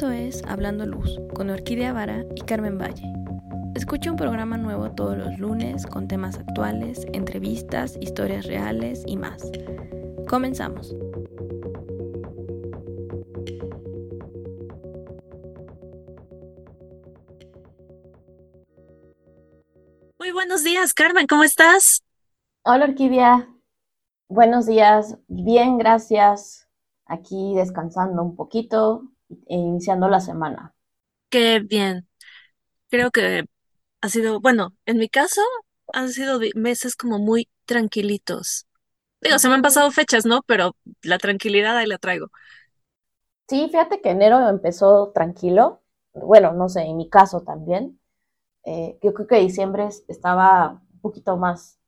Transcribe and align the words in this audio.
Esto 0.00 0.12
es 0.12 0.42
Hablando 0.48 0.86
Luz 0.86 1.20
con 1.34 1.50
Orquídea 1.50 1.92
Vara 1.92 2.24
y 2.34 2.40
Carmen 2.40 2.78
Valle. 2.78 3.12
Escucha 3.74 4.10
un 4.10 4.16
programa 4.16 4.56
nuevo 4.56 4.90
todos 4.92 5.14
los 5.14 5.38
lunes 5.38 5.86
con 5.86 6.08
temas 6.08 6.38
actuales, 6.38 7.06
entrevistas, 7.12 7.98
historias 8.00 8.46
reales 8.46 9.02
y 9.06 9.18
más. 9.18 9.42
Comenzamos. 10.26 10.94
Muy 20.18 20.32
buenos 20.32 20.64
días, 20.64 20.94
Carmen, 20.94 21.26
¿cómo 21.26 21.44
estás? 21.44 22.02
Hola, 22.64 22.86
Orquídea. 22.86 23.50
Buenos 24.30 24.64
días, 24.64 25.18
bien, 25.28 25.76
gracias. 25.76 26.70
Aquí 27.04 27.52
descansando 27.54 28.22
un 28.22 28.34
poquito 28.34 29.02
iniciando 29.48 30.08
la 30.08 30.20
semana. 30.20 30.74
Qué 31.28 31.60
bien. 31.60 32.08
Creo 32.90 33.10
que 33.10 33.44
ha 34.02 34.08
sido, 34.08 34.40
bueno, 34.40 34.76
en 34.86 34.98
mi 34.98 35.08
caso 35.08 35.42
han 35.94 36.10
sido 36.12 36.40
meses 36.56 36.96
como 36.96 37.18
muy 37.18 37.48
tranquilitos. 37.66 38.66
Digo, 39.22 39.38
se 39.40 39.48
me 39.48 39.54
han 39.56 39.62
pasado 39.62 39.90
fechas, 39.92 40.26
¿no? 40.26 40.42
Pero 40.46 40.76
la 41.02 41.18
tranquilidad 41.18 41.76
ahí 41.78 41.86
la 41.86 41.98
traigo. 41.98 42.28
Sí, 43.48 43.66
fíjate 43.68 44.00
que 44.00 44.10
enero 44.10 44.48
empezó 44.48 45.10
tranquilo. 45.12 45.82
Bueno, 46.14 46.52
no 46.52 46.68
sé, 46.68 46.82
en 46.82 46.96
mi 46.96 47.08
caso 47.08 47.42
también. 47.42 48.00
Eh, 48.64 48.98
yo 49.02 49.14
creo 49.14 49.28
que 49.28 49.36
diciembre 49.40 49.86
es- 49.88 50.04
estaba 50.08 50.82
un 50.94 51.00
poquito 51.02 51.36
más 51.38 51.80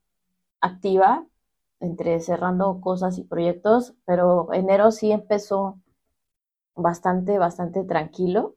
activa 0.62 1.27
entre 1.80 2.20
cerrando 2.20 2.80
cosas 2.83 3.19
y 3.19 3.24
proyectos, 3.24 3.95
pero 4.06 4.52
enero 4.55 4.92
sí 4.92 5.12
empezó 5.12 5.80
bastante, 6.77 7.39
bastante 7.39 7.84
tranquilo. 7.84 8.56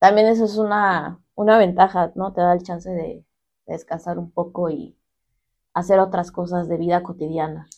También 0.00 0.26
eso 0.26 0.44
es 0.46 0.56
una, 0.58 1.20
una 1.36 1.56
ventaja, 1.58 2.12
¿no? 2.16 2.32
Te 2.32 2.40
da 2.40 2.52
el 2.54 2.62
chance 2.62 2.90
de, 2.90 3.24
de 3.66 3.72
descansar 3.72 4.18
un 4.18 4.30
poco 4.32 4.68
y 4.68 4.98
hacer 5.74 6.00
otras 6.00 6.32
cosas 6.32 6.68
de 6.68 6.78
vida 6.78 7.02
cotidiana. 7.02 7.68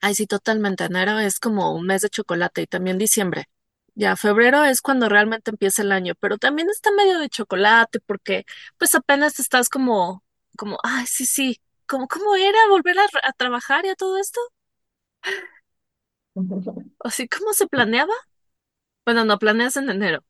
Ay, 0.00 0.14
sí, 0.14 0.26
totalmente. 0.26 0.84
Enero 0.84 1.18
es 1.18 1.38
como 1.38 1.72
un 1.74 1.86
mes 1.86 2.02
de 2.02 2.08
chocolate 2.10 2.62
y 2.62 2.66
también 2.66 2.98
diciembre. 2.98 3.44
Ya, 3.94 4.16
febrero 4.16 4.64
es 4.64 4.80
cuando 4.82 5.08
realmente 5.08 5.50
empieza 5.50 5.82
el 5.82 5.92
año, 5.92 6.14
pero 6.18 6.38
también 6.38 6.68
está 6.70 6.90
medio 6.92 7.18
de 7.18 7.28
chocolate 7.28 8.00
porque 8.00 8.44
pues 8.78 8.94
apenas 8.94 9.38
estás 9.38 9.68
como, 9.68 10.24
como, 10.56 10.78
ay, 10.82 11.06
sí, 11.06 11.26
sí, 11.26 11.60
como, 11.86 12.08
¿cómo 12.08 12.34
era 12.36 12.58
volver 12.70 12.98
a, 12.98 13.04
a 13.22 13.32
trabajar 13.34 13.84
y 13.86 13.90
a 13.90 13.94
todo 13.94 14.18
esto? 14.18 14.40
Así, 17.00 17.28
¿cómo 17.28 17.52
se 17.52 17.66
planeaba? 17.66 18.12
Bueno, 19.06 19.24
no, 19.24 19.38
planeas 19.38 19.76
en 19.76 19.90
enero. 19.90 20.24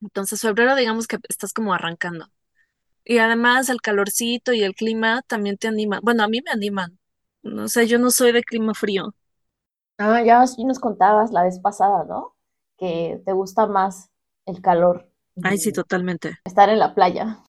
Entonces, 0.00 0.40
febrero, 0.40 0.76
digamos 0.76 1.06
que 1.06 1.18
estás 1.28 1.52
como 1.52 1.72
arrancando. 1.74 2.26
Y 3.04 3.18
además 3.18 3.68
el 3.70 3.80
calorcito 3.82 4.52
y 4.52 4.62
el 4.64 4.74
clima 4.74 5.22
también 5.28 5.58
te 5.58 5.68
animan. 5.68 6.00
Bueno, 6.02 6.24
a 6.24 6.28
mí 6.28 6.40
me 6.44 6.50
animan. 6.52 6.98
No 7.42 7.68
sé, 7.68 7.86
yo 7.88 7.98
no 7.98 8.10
soy 8.10 8.32
de 8.32 8.42
clima 8.44 8.74
frío. 8.74 9.14
Ah, 9.98 10.22
ya 10.22 10.44
nos 10.64 10.78
contabas 10.78 11.32
la 11.32 11.42
vez 11.44 11.58
pasada, 11.60 12.04
¿no? 12.04 12.34
Que 12.78 13.20
te 13.24 13.32
gusta 13.32 13.66
más 13.66 14.10
el 14.46 14.60
calor 14.62 15.10
Ay, 15.40 15.56
sí, 15.58 15.72
totalmente. 15.72 16.36
estar 16.44 16.70
en 16.70 16.78
la 16.78 16.94
playa. 16.94 17.44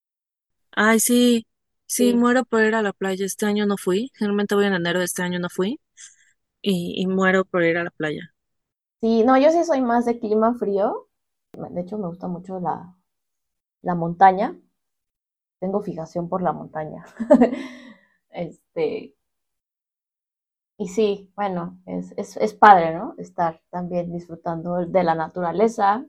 Ay, 0.72 1.00
sí, 1.02 1.45
sí, 1.88 2.14
Sí, 2.14 2.14
muero 2.14 2.45
por 2.45 2.64
ir 2.64 2.75
a 2.75 2.81
la 2.81 2.94
playa. 2.94 3.25
Este 3.25 3.45
año 3.45 3.66
no 3.66 3.78
fui. 3.78 4.11
Generalmente 4.16 4.55
voy 4.55 4.66
en 4.66 4.73
enero, 4.73 5.02
este 5.02 5.22
año 5.23 5.39
no 5.39 5.50
fui. 5.50 5.80
Y, 6.61 7.08
muero 7.08 7.45
por 7.45 7.63
ir 7.63 7.77
a 7.77 7.83
la 7.83 7.89
playa. 7.91 8.33
sí, 9.02 9.23
no, 9.23 9.38
yo 9.38 9.52
sí 9.52 9.63
soy 9.63 9.81
más 9.81 10.05
de 10.05 10.19
clima 10.19 10.53
frío. 10.55 11.08
De 11.53 11.81
hecho, 11.81 11.97
me 11.97 12.08
gusta 12.08 12.27
mucho 12.27 12.59
la, 12.59 12.95
la 13.81 13.95
montaña. 13.95 14.55
Tengo 15.59 15.81
fijación 15.81 16.30
por 16.30 16.42
la 16.42 16.54
montaña. 16.54 17.05
Este, 18.30 19.15
y 20.77 20.87
sí, 20.87 21.31
bueno, 21.36 21.80
es, 21.86 22.14
es, 22.17 22.37
es 22.37 22.54
padre, 22.54 22.93
¿no? 22.95 23.14
Estar 23.17 23.61
también 23.70 24.11
disfrutando 24.11 24.76
de 24.86 25.04
la 25.04 25.15
naturaleza. 25.15 26.05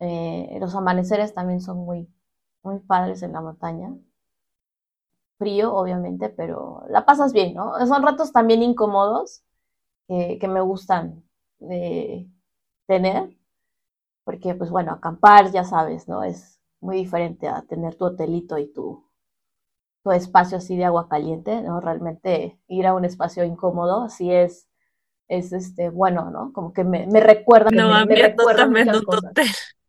Eh, 0.00 0.58
los 0.60 0.74
amaneceres 0.74 1.32
también 1.34 1.60
son 1.62 1.78
muy, 1.78 2.08
muy 2.62 2.78
padres 2.80 3.22
en 3.22 3.32
la 3.32 3.40
montaña. 3.40 3.94
Frío, 5.38 5.74
obviamente, 5.74 6.28
pero 6.30 6.84
la 6.88 7.04
pasas 7.04 7.32
bien, 7.32 7.54
¿no? 7.54 7.74
Son 7.86 8.02
ratos 8.02 8.32
también 8.32 8.62
incómodos 8.62 9.42
que, 10.08 10.38
que 10.40 10.48
me 10.48 10.60
gustan 10.62 11.24
de 11.60 12.28
tener, 12.86 13.36
porque 14.24 14.54
pues 14.54 14.70
bueno, 14.70 14.92
acampar, 14.92 15.52
ya 15.52 15.64
sabes, 15.64 16.08
¿no? 16.08 16.24
Es 16.24 16.60
muy 16.80 16.96
diferente 16.98 17.48
a 17.48 17.62
tener 17.62 17.96
tu 17.96 18.06
hotelito 18.06 18.58
y 18.58 18.72
tu, 18.72 19.06
tu 20.04 20.10
espacio 20.12 20.58
así 20.58 20.76
de 20.76 20.84
agua 20.84 21.08
caliente, 21.08 21.62
¿no? 21.62 21.80
Realmente 21.80 22.58
ir 22.68 22.86
a 22.86 22.94
un 22.94 23.04
espacio 23.04 23.44
incómodo, 23.44 24.08
sí 24.08 24.32
es, 24.32 24.68
es 25.28 25.52
este, 25.54 25.90
bueno, 25.90 26.30
¿no? 26.30 26.52
Como 26.54 26.72
que 26.74 26.84
me, 26.84 27.06
me 27.08 27.20
recuerda, 27.20 27.70
No, 27.70 27.84
me, 27.84 27.94
a 27.94 28.04
me 28.04 28.06
mí 28.06 28.16
recuerda 28.16 28.66
muchas 28.66 29.02
cosas. 29.02 29.34
hotel. 29.34 29.48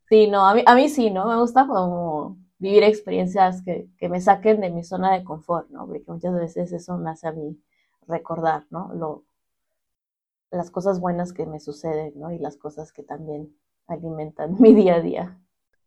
Sí, 0.09 0.27
no, 0.27 0.45
a 0.47 0.53
mí, 0.55 0.63
a 0.67 0.75
mí 0.75 0.89
sí, 0.89 1.11
¿no? 1.11 1.27
Me 1.27 1.37
gusta 1.37 1.67
como 1.67 2.37
vivir 2.63 2.83
experiencias 2.83 3.61
que, 3.61 3.89
que 3.97 4.07
me 4.07 4.21
saquen 4.21 4.61
de 4.61 4.69
mi 4.69 4.83
zona 4.85 5.13
de 5.13 5.25
confort, 5.25 5.69
¿no? 5.69 5.85
Porque 5.85 6.05
muchas 6.07 6.33
veces 6.33 6.71
eso 6.71 6.97
me 6.97 7.09
hace 7.11 7.27
a 7.27 7.33
mí 7.33 7.61
recordar, 8.07 8.65
¿no? 8.69 8.93
Lo, 8.93 9.25
las 10.49 10.71
cosas 10.71 11.01
buenas 11.01 11.33
que 11.33 11.45
me 11.45 11.59
suceden, 11.59 12.13
¿no? 12.15 12.31
Y 12.31 12.39
las 12.39 12.55
cosas 12.55 12.93
que 12.93 13.03
también 13.03 13.53
alimentan 13.87 14.55
mi 14.61 14.73
día 14.73 14.95
a 14.95 15.01
día. 15.01 15.39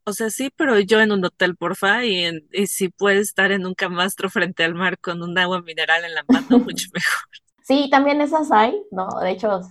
O 0.04 0.12
sea, 0.12 0.28
sí, 0.28 0.50
pero 0.54 0.78
yo 0.78 1.00
en 1.00 1.12
un 1.12 1.24
hotel, 1.24 1.56
porfa, 1.56 2.04
y, 2.04 2.24
en, 2.24 2.46
y 2.52 2.66
si 2.66 2.90
puedes 2.90 3.28
estar 3.28 3.50
en 3.52 3.66
un 3.66 3.74
camastro 3.74 4.28
frente 4.28 4.62
al 4.62 4.74
mar 4.74 4.98
con 4.98 5.22
un 5.22 5.36
agua 5.38 5.62
mineral 5.62 6.04
en 6.04 6.14
la 6.14 6.24
mano, 6.28 6.58
mucho 6.64 6.88
mejor. 6.92 7.24
Sí, 7.62 7.88
también 7.90 8.20
esas 8.20 8.52
hay, 8.52 8.80
¿no? 8.92 9.08
De 9.20 9.30
hecho, 9.30 9.62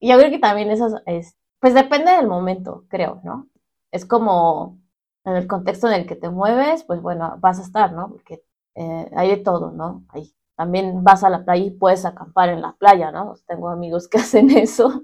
yo 0.00 0.16
creo 0.18 0.30
que 0.30 0.38
también 0.38 0.70
esas, 0.70 0.94
es, 1.06 1.36
pues 1.60 1.74
depende 1.74 2.12
del 2.12 2.28
momento, 2.28 2.86
creo, 2.88 3.20
¿no? 3.24 3.50
Es 3.90 4.06
como 4.06 4.78
en 5.24 5.36
el 5.36 5.46
contexto 5.46 5.88
en 5.88 5.94
el 5.94 6.06
que 6.06 6.16
te 6.16 6.30
mueves, 6.30 6.84
pues 6.84 7.02
bueno, 7.02 7.36
vas 7.40 7.58
a 7.58 7.62
estar, 7.62 7.92
¿no? 7.92 8.08
Porque 8.10 8.44
eh, 8.74 9.10
hay 9.16 9.30
de 9.30 9.36
todo, 9.38 9.70
¿no? 9.72 10.04
Hay, 10.10 10.34
también 10.56 11.04
vas 11.04 11.24
a 11.24 11.30
la 11.30 11.44
playa 11.44 11.64
y 11.64 11.70
puedes 11.70 12.04
acampar 12.04 12.48
en 12.48 12.62
la 12.62 12.74
playa, 12.76 13.10
¿no? 13.12 13.34
Tengo 13.46 13.68
amigos 13.68 14.08
que 14.08 14.18
hacen 14.18 14.50
eso. 14.50 15.02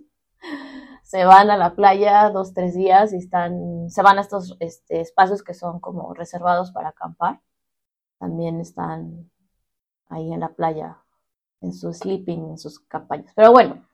Se 1.02 1.24
van 1.24 1.50
a 1.50 1.56
la 1.56 1.74
playa 1.74 2.30
dos, 2.30 2.54
tres 2.54 2.74
días 2.74 3.12
y 3.12 3.18
están, 3.18 3.88
se 3.90 4.02
van 4.02 4.18
a 4.18 4.22
estos 4.22 4.56
este, 4.60 5.00
espacios 5.00 5.42
que 5.42 5.54
son 5.54 5.80
como 5.80 6.14
reservados 6.14 6.72
para 6.72 6.90
acampar. 6.90 7.40
También 8.18 8.60
están 8.60 9.30
ahí 10.08 10.32
en 10.32 10.40
la 10.40 10.54
playa, 10.54 10.98
en 11.60 11.72
su 11.72 11.92
sleeping, 11.92 12.50
en 12.50 12.58
sus 12.58 12.80
campañas. 12.80 13.32
Pero 13.36 13.52
bueno, 13.52 13.86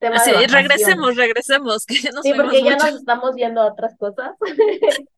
tema 0.00 0.22
de 0.24 0.48
regresemos, 0.48 1.14
regresemos, 1.14 1.86
que 1.86 1.96
ya 1.96 2.10
nos 2.10 2.22
Sí, 2.22 2.32
porque 2.34 2.64
ya 2.64 2.76
nos 2.76 2.94
estamos 2.94 3.34
viendo 3.34 3.60
a 3.60 3.66
otras 3.66 3.96
cosas. 3.96 4.32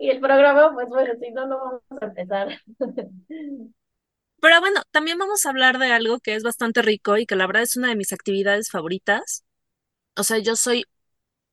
y 0.00 0.10
el 0.10 0.20
programa, 0.20 0.72
pues 0.74 0.88
bueno, 0.88 1.14
si 1.18 1.30
no, 1.30 1.46
no 1.46 1.58
vamos 1.58 1.82
a 2.02 2.04
empezar. 2.04 2.48
Pero 4.40 4.60
bueno, 4.60 4.82
también 4.90 5.16
vamos 5.16 5.46
a 5.46 5.50
hablar 5.50 5.78
de 5.78 5.90
algo 5.90 6.18
que 6.18 6.34
es 6.34 6.42
bastante 6.42 6.82
rico 6.82 7.16
y 7.16 7.24
que 7.24 7.36
la 7.36 7.46
verdad 7.46 7.62
es 7.62 7.78
una 7.78 7.88
de 7.88 7.96
mis 7.96 8.12
actividades 8.12 8.68
favoritas. 8.70 9.42
O 10.16 10.22
sea, 10.22 10.36
yo 10.36 10.54
soy 10.54 10.84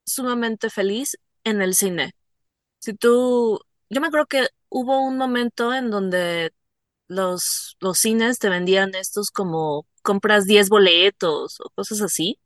sumamente 0.06 0.70
feliz 0.70 1.18
en 1.46 1.62
el 1.62 1.74
cine. 1.74 2.12
Si 2.80 2.94
tú, 2.94 3.62
yo 3.90 4.02
me 4.02 4.08
acuerdo 4.08 4.26
que 4.26 4.48
hubo 4.68 5.06
un 5.06 5.18
momento 5.18 5.74
en 5.74 5.90
donde 5.90 6.52
los, 7.12 7.78
los 7.82 8.00
cines 8.00 8.40
te 8.40 8.50
vendían 8.50 8.96
estos 8.96 9.32
como 9.32 9.86
compras 10.04 10.46
10 10.46 10.70
boletos 10.70 11.60
o 11.62 11.70
cosas 11.72 12.02
así. 12.02 12.40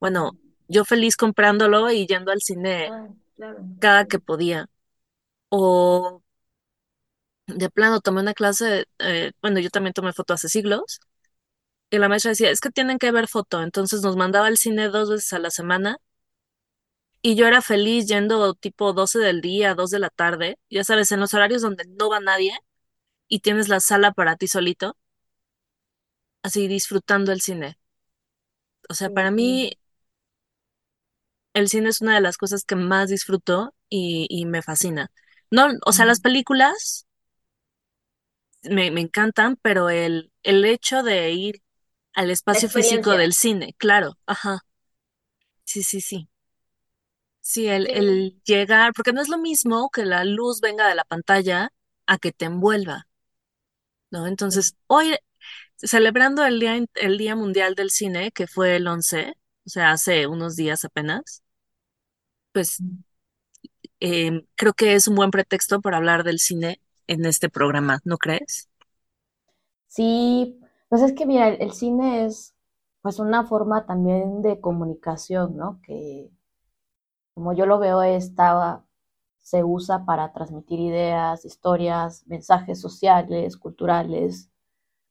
Bueno, 0.00 0.32
yo 0.68 0.84
feliz 0.84 1.16
comprándolo 1.16 1.90
y 1.90 2.06
yendo 2.06 2.32
al 2.32 2.40
cine 2.42 2.88
Ah, 2.90 3.08
claro. 3.36 3.64
cada 3.80 4.06
que 4.06 4.18
podía. 4.18 4.68
O 5.50 6.22
de 7.46 7.70
plano 7.70 8.00
tomé 8.00 8.20
una 8.20 8.34
clase, 8.34 8.86
eh, 8.98 9.32
bueno, 9.42 9.60
yo 9.60 9.70
también 9.70 9.92
tomé 9.94 10.12
foto 10.12 10.34
hace 10.34 10.48
siglos 10.48 11.00
y 11.90 11.98
la 11.98 12.08
maestra 12.08 12.30
decía, 12.30 12.50
es 12.50 12.60
que 12.60 12.70
tienen 12.70 12.98
que 12.98 13.12
ver 13.12 13.28
foto. 13.28 13.62
Entonces 13.62 14.02
nos 14.02 14.16
mandaba 14.16 14.46
al 14.48 14.58
cine 14.58 14.88
dos 14.88 15.10
veces 15.10 15.32
a 15.34 15.38
la 15.40 15.50
semana 15.50 15.98
y 17.22 17.34
yo 17.36 17.46
era 17.46 17.60
feliz 17.62 18.06
yendo 18.06 18.54
tipo 18.54 18.92
12 18.92 19.18
del 19.18 19.40
día, 19.40 19.74
2 19.74 19.90
de 19.90 19.98
la 19.98 20.10
tarde, 20.10 20.58
ya 20.70 20.84
sabes, 20.84 21.10
en 21.12 21.20
los 21.20 21.34
horarios 21.34 21.62
donde 21.62 21.84
no 21.86 22.08
va 22.10 22.20
nadie 22.20 22.52
y 23.28 23.40
tienes 23.40 23.68
la 23.68 23.80
sala 23.80 24.12
para 24.12 24.36
ti 24.36 24.48
solito, 24.48 24.96
así 26.42 26.66
disfrutando 26.66 27.30
el 27.32 27.42
cine. 27.42 27.78
O 28.88 28.94
sea, 28.94 29.10
para 29.10 29.30
mí 29.30 29.72
el 31.54 31.68
cine 31.68 31.88
es 31.88 32.00
una 32.00 32.14
de 32.14 32.20
las 32.20 32.36
cosas 32.36 32.64
que 32.64 32.76
más 32.76 33.08
disfruto 33.10 33.74
y, 33.88 34.26
y 34.30 34.46
me 34.46 34.62
fascina. 34.62 35.10
No, 35.50 35.68
o 35.84 35.92
sea, 35.92 36.04
las 36.06 36.20
películas 36.20 37.06
me, 38.64 38.90
me 38.90 39.00
encantan, 39.00 39.56
pero 39.62 39.90
el, 39.90 40.32
el 40.42 40.64
hecho 40.64 41.02
de 41.02 41.32
ir 41.32 41.62
al 42.14 42.30
espacio 42.30 42.68
físico 42.68 43.16
del 43.16 43.32
cine, 43.34 43.74
claro, 43.78 44.18
ajá, 44.26 44.60
sí, 45.64 45.82
sí, 45.82 46.00
sí. 46.00 46.28
Sí, 47.40 47.66
el, 47.68 47.86
Sí, 47.86 47.92
el 47.92 48.40
llegar, 48.44 48.92
porque 48.94 49.12
no 49.12 49.20
es 49.22 49.28
lo 49.28 49.38
mismo 49.38 49.88
que 49.90 50.04
la 50.04 50.24
luz 50.24 50.60
venga 50.60 50.88
de 50.88 50.94
la 50.96 51.04
pantalla 51.04 51.70
a 52.06 52.18
que 52.18 52.32
te 52.32 52.44
envuelva, 52.46 53.06
¿no? 54.10 54.26
Entonces, 54.26 54.76
hoy, 54.86 55.16
celebrando 55.76 56.44
el 56.46 56.60
Día, 56.60 56.78
el 56.96 57.18
Día 57.18 57.36
Mundial 57.36 57.74
del 57.74 57.90
Cine, 57.90 58.32
que 58.32 58.46
fue 58.48 58.76
el 58.76 58.88
11, 58.88 59.34
o 59.66 59.70
sea, 59.70 59.92
hace 59.92 60.26
unos 60.28 60.56
días 60.56 60.84
apenas, 60.84 61.42
pues 62.52 62.80
eh, 64.00 64.42
creo 64.56 64.72
que 64.74 64.94
es 64.94 65.08
un 65.08 65.16
buen 65.16 65.30
pretexto 65.30 65.80
para 65.80 65.96
hablar 65.98 66.24
del 66.24 66.38
cine 66.38 66.80
en 67.06 67.24
este 67.26 67.48
programa, 67.48 68.00
¿no 68.04 68.18
crees? 68.18 68.68
sí, 69.88 70.60
pues 70.88 71.02
es 71.02 71.12
que 71.14 71.26
mira, 71.26 71.48
el, 71.48 71.60
el 71.62 71.72
cine 71.72 72.24
es 72.26 72.54
pues 73.02 73.18
una 73.18 73.44
forma 73.46 73.86
también 73.86 74.42
de 74.42 74.60
comunicación, 74.60 75.56
¿no? 75.56 75.80
Que 75.82 76.30
como 77.34 77.52
yo 77.54 77.66
lo 77.66 77.78
veo, 77.78 78.02
esta 78.02 78.84
se 79.46 79.62
usa 79.64 80.04
para 80.04 80.32
transmitir 80.32 80.80
ideas, 80.80 81.44
historias, 81.44 82.26
mensajes 82.26 82.80
sociales, 82.80 83.56
culturales, 83.56 84.50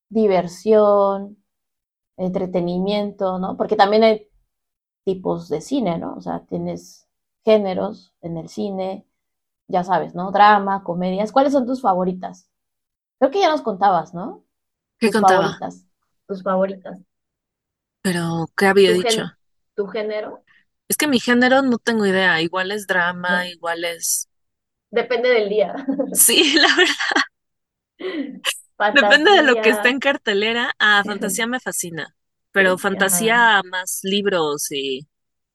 diversión, 0.09 1.37
entretenimiento, 2.17 3.39
¿no? 3.39 3.57
Porque 3.57 3.75
también 3.75 4.03
hay 4.03 4.29
tipos 5.05 5.49
de 5.49 5.61
cine, 5.61 5.97
¿no? 5.99 6.15
O 6.15 6.21
sea, 6.21 6.45
tienes 6.47 7.07
géneros 7.45 8.13
en 8.21 8.37
el 8.37 8.49
cine, 8.49 9.07
ya 9.67 9.83
sabes, 9.83 10.15
¿no? 10.15 10.31
Drama, 10.31 10.83
comedias. 10.83 11.31
¿Cuáles 11.31 11.53
son 11.53 11.65
tus 11.67 11.81
favoritas? 11.81 12.49
Creo 13.19 13.31
que 13.31 13.41
ya 13.41 13.51
nos 13.51 13.61
contabas, 13.63 14.13
¿no? 14.13 14.45
¿Qué 14.99 15.09
Tus 15.09 15.17
contaba? 15.17 15.57
favoritas. 15.59 15.87
Tus 16.27 16.43
favoritas. 16.43 16.99
Pero, 18.01 18.45
¿qué 18.55 18.67
había 18.67 18.91
Tu 18.91 18.93
dicho? 18.93 19.23
tu 19.75 19.87
género. 19.87 20.43
Es 20.87 20.97
que 20.97 21.05
mi 21.07 21.19
género 21.19 21.61
no 21.61 21.77
tengo 21.77 22.05
idea, 22.07 22.41
igual 22.41 22.71
es 22.71 22.87
drama, 22.87 23.47
igual 23.47 23.83
es... 23.85 24.27
Depende 24.91 25.29
del 25.29 25.49
día. 25.49 25.75
Sí, 26.11 26.53
la 26.59 26.67
verdad, 26.75 26.93
depende 28.91 29.31
de 29.31 29.43
lo 29.43 29.57
que 29.57 29.69
está 29.69 29.89
en 29.89 29.99
cartelera. 29.99 30.73
Ah, 30.79 31.03
fantasía 31.05 31.47
me 31.47 31.59
fascina, 31.59 32.15
pero 32.51 32.77
Sí, 32.81 32.95
ajá. 32.97 33.35
fantasía 33.37 33.61
más 33.63 33.99
libros 34.03 34.71
y 34.71 35.07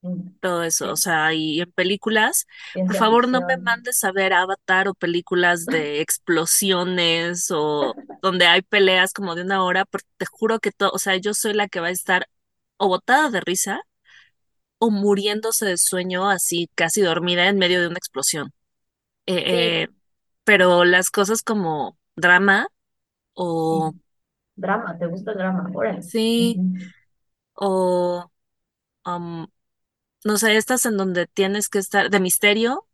Mm, 0.03 0.31
todo 0.41 0.63
eso, 0.65 0.93
o 0.93 0.97
sea, 0.97 1.35
y 1.35 1.61
en 1.61 1.73
películas, 1.73 2.47
por 2.87 2.97
favor 2.97 3.29
no 3.29 3.43
me 3.43 3.57
mandes 3.59 4.05
a 4.05 4.13
ver 4.13 4.33
Avatar 4.35 4.89
o 4.89 4.95
películas 4.95 5.69
de 5.69 6.01
explosiones 6.01 7.49
o 7.53 7.97
donde 8.23 8.47
hay 8.47 8.63
peleas 8.63 9.13
como 9.15 9.35
de 9.35 9.43
una 9.43 9.65
hora, 9.65 9.85
porque 9.87 10.09
te 10.19 10.27
juro 10.27 10.61
que 10.61 10.73
todo, 10.73 10.91
o 10.93 10.99
sea, 10.99 11.17
yo 11.17 11.35
soy 11.35 11.55
la 11.55 11.69
que 11.69 11.81
va 11.81 11.89
a 11.89 11.91
estar 11.91 12.29
o 12.79 12.89
botada 12.89 13.31
de 13.31 13.41
risa 13.41 13.83
o 14.81 14.91
muriéndose 14.91 15.67
de 15.67 15.79
sueño 15.79 16.31
así 16.31 16.71
casi 16.75 17.03
dormida 17.03 17.49
en 17.49 17.59
medio 17.59 17.81
de 17.83 17.89
una 17.89 17.99
explosión. 17.99 18.53
Eh, 19.27 19.45
Sí, 19.47 19.85
eh, 19.85 19.89
pero 20.45 20.85
las 20.85 21.11
cosas 21.11 21.43
como 21.43 21.99
drama 22.17 22.69
o 23.35 23.95
drama, 24.57 24.97
¿te 24.99 25.07
gusta 25.07 25.33
el 25.33 25.39
drama? 25.39 25.71
Órale. 25.75 26.03
sí, 26.03 26.57
o 27.55 28.31
um, 29.07 29.47
no 30.25 30.39
sé, 30.39 30.57
estas 30.57 30.87
en 30.87 30.97
donde 30.97 31.27
tienes 31.27 31.69
que 31.69 31.79
estar 31.79 32.11
de 32.11 32.21
misterio, 32.21 32.87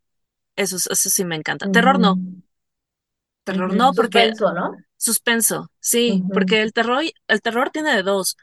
eso, 0.55 0.77
eso 0.77 1.09
sí 1.09 1.25
me 1.25 1.35
encanta. 1.35 1.69
Terror 1.71 1.99
no, 1.99 2.19
terror 3.43 3.73
no, 3.73 3.93
porque 3.93 4.19
Suspenso, 4.19 4.53
¿no? 4.53 4.77
suspenso, 4.97 5.71
sí, 5.79 6.23
porque 6.33 6.61
el 6.61 6.73
terror, 6.73 7.03
el 7.27 7.41
terror 7.41 7.69
tiene 7.71 7.95
de 7.95 8.03
dos. 8.03 8.37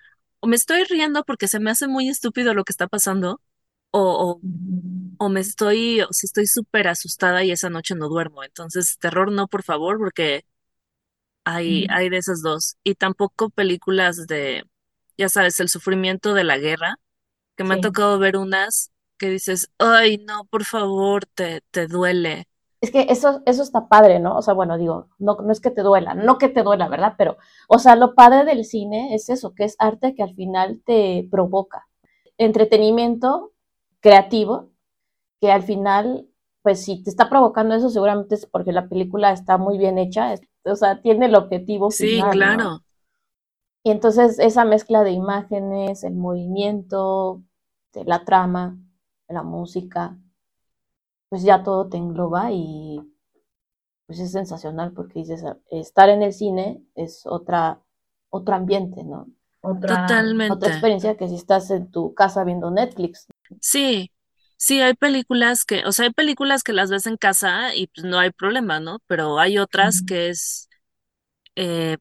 O 0.44 0.46
me 0.50 0.56
estoy 0.56 0.85
riendo 0.85 1.25
porque 1.25 1.49
se 1.49 1.61
me 1.61 1.70
hace 1.70 1.87
muy 1.88 2.08
estúpido 2.08 2.55
lo 2.55 2.64
que 2.64 2.73
está 2.73 2.87
pasando, 2.88 3.41
o, 3.93 4.41
o, 5.19 5.29
me 5.31 5.41
estoy, 5.41 6.02
o 6.02 6.08
si 6.12 6.26
estoy 6.26 6.46
súper 6.46 6.88
asustada 6.88 7.44
y 7.44 7.52
esa 7.52 7.70
noche 7.70 7.94
no 7.96 8.08
duermo. 8.08 8.44
Entonces, 8.44 8.99
terror 8.99 9.32
no, 9.32 9.49
por 9.49 9.62
favor, 9.64 9.99
porque 9.99 10.44
hay, 11.44 11.87
hay 11.91 12.08
de 12.11 12.19
esas 12.19 12.43
dos. 12.43 12.76
Y 12.85 12.94
tampoco 12.96 13.50
películas 13.50 14.26
de, 14.26 14.64
ya 15.19 15.29
sabes, 15.29 15.61
el 15.61 15.69
sufrimiento 15.69 16.35
de 16.35 16.44
la 16.44 16.58
guerra, 16.58 16.96
que 17.56 17.64
me 17.64 17.75
ha 17.75 17.79
tocado 17.79 18.19
ver 18.19 18.37
unas 18.38 18.93
que 19.19 19.31
dices, 19.31 19.70
ay, 19.79 20.19
no, 20.19 20.46
por 20.46 20.64
favor, 20.64 21.26
te, 21.26 21.62
te 21.73 21.87
duele. 21.88 22.49
Es 22.84 22.90
que 22.90 23.06
eso, 23.08 23.42
eso 23.46 23.62
está 23.62 23.88
padre, 23.88 24.19
¿no? 24.20 24.36
O 24.36 24.42
sea, 24.42 24.54
bueno, 24.54 24.76
digo, 24.78 25.08
no, 25.19 25.36
no 25.36 25.52
es 25.52 25.60
que 25.60 25.70
te 25.70 25.82
duela, 25.82 26.14
no 26.14 26.38
que 26.38 26.48
te 26.48 26.62
duela, 26.62 26.88
¿verdad? 26.88 27.14
Pero, 27.19 27.36
o 27.69 27.78
sea, 27.78 27.96
lo 27.96 28.14
padre 28.14 28.44
del 28.44 28.64
cine 28.64 29.14
es 29.14 29.28
eso, 29.31 29.54
que 29.54 29.64
es 29.64 29.76
arte 29.78 30.14
que 30.14 30.22
al 30.22 30.34
final 30.34 30.82
te 30.84 31.26
provoca. 31.31 31.86
Entretenimiento 32.38 33.52
creativo, 34.00 34.70
que 35.40 35.52
al 35.52 35.62
final, 35.64 36.28
pues 36.62 36.84
si 36.84 37.02
te 37.02 37.10
está 37.10 37.28
provocando 37.31 37.75
eso, 37.75 37.90
seguramente 37.90 38.34
es 38.36 38.46
porque 38.46 38.72
la 38.72 38.88
película 38.88 39.32
está 39.32 39.58
muy 39.58 39.78
bien 39.78 39.98
hecha, 39.98 40.34
o 40.64 40.76
sea, 40.76 41.02
tiene 41.02 41.26
el 41.26 41.34
objetivo 41.36 41.90
Sí, 41.90 42.22
final, 42.22 42.44
¿no? 42.46 42.62
claro, 42.62 42.82
Y 43.82 43.90
entonces 43.90 44.38
esa 44.38 44.64
mezcla 44.64 45.04
de 45.04 45.10
imágenes, 45.12 46.04
el 46.04 46.14
movimiento, 46.14 47.42
de 47.92 48.04
la 48.04 48.25
trama, 48.25 48.78
la 49.28 49.42
música, 49.42 50.19
pues 51.28 51.42
ya 51.42 51.62
todo 51.62 51.88
te 51.88 51.96
engloba 51.98 52.50
y 52.52 53.00
pues 54.06 54.18
es 54.20 54.32
sensacional 54.32 54.92
porque 54.92 55.20
dices, 55.20 55.42
estar 55.70 56.08
en 56.08 56.22
el 56.22 56.32
cine 56.32 56.82
es 56.94 57.26
otra, 57.26 57.80
otro 58.30 58.54
ambiente, 58.54 59.02
¿no? 59.04 59.26
Otra, 59.62 60.30
otra 60.46 60.68
totalmente. 60.68 60.68
experiencia 60.68 61.16
que 61.16 61.28
si 61.28 61.36
estás 61.36 61.70
en 61.70 61.90
tu 61.90 62.14
casa 62.14 62.44
viendo 62.44 62.70
Netflix. 62.70 63.26
Sí, 63.60 64.12
sí, 64.56 64.80
hay 64.80 64.94
películas 64.94 65.64
que, 65.64 65.84
o 65.86 65.92
sea, 65.92 66.06
hay 66.06 66.12
películas 66.12 66.62
que 66.62 66.72
las 66.72 66.90
ves 66.90 67.06
en 67.06 67.16
casa 67.16 67.74
y 67.74 67.86
pues 67.88 68.04
no 68.06 68.18
hay 68.18 68.30
problema, 68.30 68.80
¿no? 68.80 68.98
Pero 69.06 69.38
hay 69.38 69.58
otras 69.58 70.02
que 70.02 70.28
es, 70.30 70.68
eh, 71.56 71.98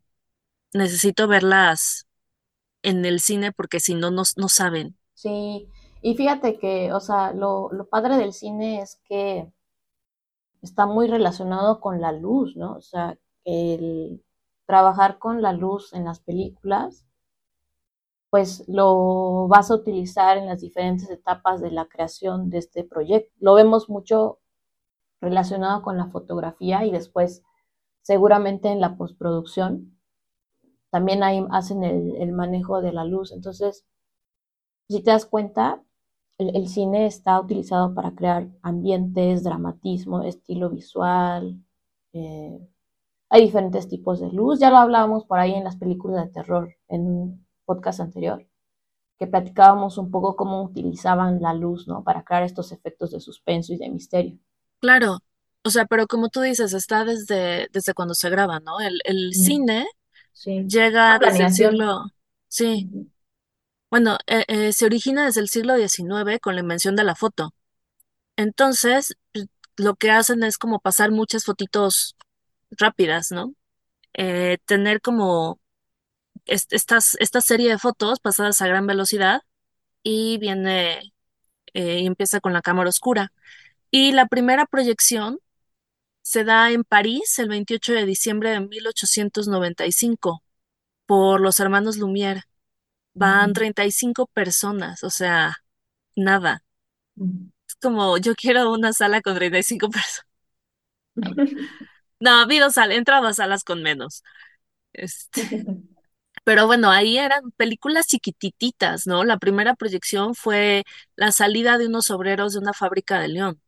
necesito 0.73 1.27
verlas 1.27 2.07
en 2.83 3.05
el 3.05 3.19
cine 3.21 3.51
porque 3.53 3.79
si 3.79 3.95
no, 3.95 4.11
no, 4.11 4.23
no 4.37 4.49
saben. 4.49 4.97
Sí, 5.15 5.72
y 6.03 6.15
fíjate 6.15 6.59
que, 6.59 6.93
o 6.93 6.99
sea, 6.99 7.33
lo, 7.33 7.71
lo 7.71 7.87
padre 7.87 8.17
del 8.17 8.33
cine 8.33 8.81
es 8.81 9.01
que 9.05 9.51
está 10.61 10.85
muy 10.85 11.07
relacionado 11.07 11.79
con 11.79 12.01
la 12.01 12.11
luz, 12.11 12.55
¿no? 12.55 12.73
O 12.77 12.81
sea, 12.81 13.17
el 13.45 14.23
trabajar 14.65 15.19
con 15.19 15.41
la 15.41 15.53
luz 15.53 15.93
en 15.93 16.05
las 16.05 16.19
películas, 16.19 17.05
pues 18.29 18.63
lo 18.67 19.47
vas 19.47 19.69
a 19.69 19.75
utilizar 19.75 20.37
en 20.37 20.47
las 20.47 20.61
diferentes 20.61 21.09
etapas 21.09 21.61
de 21.61 21.71
la 21.71 21.85
creación 21.85 22.49
de 22.49 22.57
este 22.57 22.83
proyecto. 22.83 23.31
Lo 23.39 23.53
vemos 23.53 23.89
mucho 23.89 24.39
relacionado 25.21 25.83
con 25.83 25.97
la 25.97 26.07
fotografía 26.07 26.85
y 26.85 26.91
después 26.91 27.43
seguramente 28.01 28.69
en 28.69 28.81
la 28.81 28.97
postproducción 28.97 29.97
también 30.89 31.23
ahí 31.23 31.45
hacen 31.51 31.83
el, 31.83 32.15
el 32.17 32.31
manejo 32.33 32.81
de 32.81 32.93
la 32.93 33.05
luz. 33.05 33.31
Entonces, 33.31 33.85
si 34.89 35.03
te 35.03 35.11
das 35.11 35.25
cuenta, 35.25 35.83
el, 36.37 36.55
el, 36.55 36.67
cine 36.67 37.05
está 37.07 37.39
utilizado 37.39 37.93
para 37.93 38.13
crear 38.15 38.49
ambientes, 38.61 39.43
dramatismo, 39.43 40.23
estilo 40.23 40.69
visual. 40.69 41.57
Eh, 42.13 42.59
hay 43.29 43.41
diferentes 43.43 43.87
tipos 43.89 44.19
de 44.21 44.31
luz. 44.31 44.59
Ya 44.59 44.69
lo 44.71 44.77
hablábamos 44.77 45.25
por 45.25 45.39
ahí 45.39 45.53
en 45.53 45.63
las 45.65 45.77
películas 45.77 46.25
de 46.27 46.31
terror, 46.33 46.75
en 46.89 47.01
un 47.07 47.47
podcast 47.65 47.99
anterior, 48.01 48.47
que 49.19 49.27
platicábamos 49.27 49.97
un 49.99 50.11
poco 50.11 50.35
cómo 50.37 50.63
utilizaban 50.63 51.41
la 51.41 51.53
luz, 51.53 51.87
¿no? 51.87 52.03
Para 52.03 52.23
crear 52.25 52.43
estos 52.43 52.71
efectos 52.73 53.11
de 53.11 53.21
suspenso 53.21 53.73
y 53.73 53.77
de 53.77 53.89
misterio. 53.89 54.39
Claro, 54.79 55.19
o 55.63 55.69
sea, 55.69 55.85
pero 55.85 56.07
como 56.07 56.29
tú 56.29 56.41
dices, 56.41 56.73
está 56.73 57.05
desde, 57.05 57.67
desde 57.71 57.93
cuando 57.93 58.13
se 58.15 58.29
graba, 58.29 58.59
¿no? 58.59 58.79
El, 58.81 58.99
el 59.05 59.33
Mm, 59.35 59.57
cine 59.57 59.87
Sí, 60.33 60.53
llega 60.65 61.17
una 61.17 61.19
desde 61.19 61.43
el 61.43 61.51
planeación. 61.51 61.75
siglo, 61.75 62.05
sí, 62.49 62.89
bueno, 63.93 64.17
eh, 64.27 64.45
eh, 64.47 64.73
se 64.73 64.85
origina 64.85 65.25
desde 65.25 65.41
el 65.41 65.49
siglo 65.49 65.75
XIX 65.75 66.39
con 66.39 66.55
la 66.55 66.61
invención 66.61 66.95
de 66.95 67.03
la 67.03 67.15
foto. 67.15 67.53
Entonces, 68.37 69.15
pues, 69.33 69.47
lo 69.77 69.95
que 69.95 70.11
hacen 70.11 70.43
es 70.43 70.57
como 70.59 70.79
pasar 70.81 71.11
muchas 71.11 71.45
fotitos 71.45 72.15
rápidas, 72.71 73.31
¿no? 73.31 73.53
Eh, 74.15 74.59
tener 74.65 75.01
como 75.01 75.59
est- 76.45 76.73
estas, 76.73 77.17
esta 77.19 77.41
serie 77.41 77.69
de 77.71 77.79
fotos 77.79 78.19
pasadas 78.21 78.61
a 78.61 78.67
gran 78.67 78.87
velocidad 78.87 79.41
y 80.03 80.37
viene 80.39 81.13
eh, 81.75 82.01
y 82.01 82.07
empieza 82.07 82.39
con 82.41 82.53
la 82.53 82.61
cámara 82.63 82.89
oscura. 82.89 83.33
Y 83.91 84.13
la 84.13 84.27
primera 84.27 84.65
proyección 84.67 85.39
se 86.23 86.43
da 86.45 86.71
en 86.71 86.83
París 86.85 87.39
el 87.39 87.49
28 87.49 87.93
de 87.93 88.05
diciembre 88.07 88.51
de 88.51 88.61
1895 88.61 90.43
por 91.07 91.41
los 91.41 91.59
hermanos 91.61 91.97
Lumière. 91.99 92.43
Van 93.15 93.53
ujú, 93.53 93.53
35 93.53 94.27
personas, 94.27 95.03
o 95.03 95.09
sea, 95.09 95.57
nada. 96.15 96.63
Es 97.67 97.75
como 97.75 98.17
yo 98.17 98.35
quiero 98.35 98.71
una 98.71 98.93
sala 98.93 99.21
con 99.21 99.35
35 99.35 99.89
personas. 99.89 100.25
No, 102.19 102.31
ha 102.31 102.41
habido 102.43 102.69
sal, 102.71 102.91
he 102.91 102.95
entrado 102.97 103.27
a 103.27 103.33
salas 103.33 103.63
con 103.63 103.81
menos. 103.83 104.23
Este, 104.93 105.41
Pero 106.43 106.67
bueno, 106.67 106.89
ahí 106.91 107.17
eran 107.17 107.51
películas 107.53 108.07
chiquitititas, 108.07 109.07
¿no? 109.07 109.23
La 109.23 109.37
primera 109.37 109.75
proyección 109.75 110.35
fue 110.35 110.83
la 111.15 111.31
salida 111.31 111.77
de 111.77 111.87
unos 111.87 112.11
obreros 112.11 112.53
de 112.53 112.59
una 112.59 112.73
fábrica 112.73 113.19
de 113.19 113.29
León. 113.29 113.61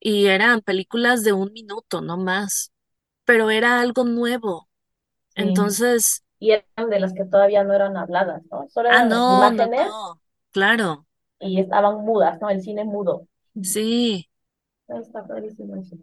Y 0.00 0.26
eran 0.26 0.60
películas 0.60 1.24
de 1.24 1.32
un 1.32 1.52
minuto, 1.52 2.00
no 2.00 2.16
más. 2.18 2.72
Pero 3.24 3.50
era 3.50 3.80
algo 3.80 4.04
nuevo. 4.04 4.68
Sí. 5.36 5.44
Entonces, 5.44 6.23
Y 6.44 6.50
eran 6.50 6.90
de 6.90 7.00
las 7.00 7.14
que 7.14 7.24
todavía 7.24 7.64
no 7.64 7.72
eran 7.72 7.96
habladas, 7.96 8.42
¿no? 8.50 8.68
Solo 8.68 8.90
ah, 8.90 8.96
eran 8.96 9.08
no, 9.08 9.40
no, 9.40 9.48
imágenes 9.48 9.86
no. 9.86 10.20
Claro, 10.50 11.06
y 11.40 11.60
estaban 11.60 12.04
mudas, 12.04 12.40
¿no? 12.40 12.50
El 12.50 12.62
cine 12.62 12.84
mudo. 12.84 13.26
sí. 13.62 14.28
Está 14.86 15.24
clarísimo 15.24 15.76
eso. 15.76 15.96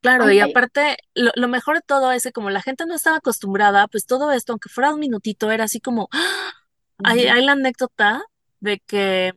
Claro, 0.00 0.30
y 0.30 0.38
aparte, 0.38 0.96
lo, 1.14 1.32
lo 1.34 1.48
mejor 1.48 1.76
de 1.76 1.82
todo 1.84 2.12
es 2.12 2.22
que 2.22 2.30
como 2.30 2.48
la 2.48 2.62
gente 2.62 2.86
no 2.86 2.94
estaba 2.94 3.16
acostumbrada, 3.16 3.88
pues 3.88 4.06
todo 4.06 4.30
esto, 4.30 4.52
aunque 4.52 4.68
fuera 4.68 4.94
un 4.94 5.00
minutito, 5.00 5.50
era 5.50 5.64
así 5.64 5.80
como, 5.80 6.08
¡ah! 6.12 6.52
Hay 7.02 7.24
la 7.44 7.52
anécdota 7.52 8.22
de 8.60 8.78
que 8.78 9.34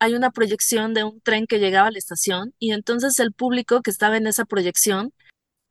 hay 0.00 0.14
una 0.14 0.30
proyección 0.32 0.94
de 0.94 1.04
un 1.04 1.20
tren 1.20 1.46
que 1.46 1.60
llegaba 1.60 1.88
a 1.88 1.90
la 1.92 1.98
estación 1.98 2.54
y 2.58 2.72
entonces 2.72 3.20
el 3.20 3.32
público 3.32 3.82
que 3.82 3.90
estaba 3.90 4.16
en 4.16 4.26
esa 4.26 4.44
proyección 4.44 5.12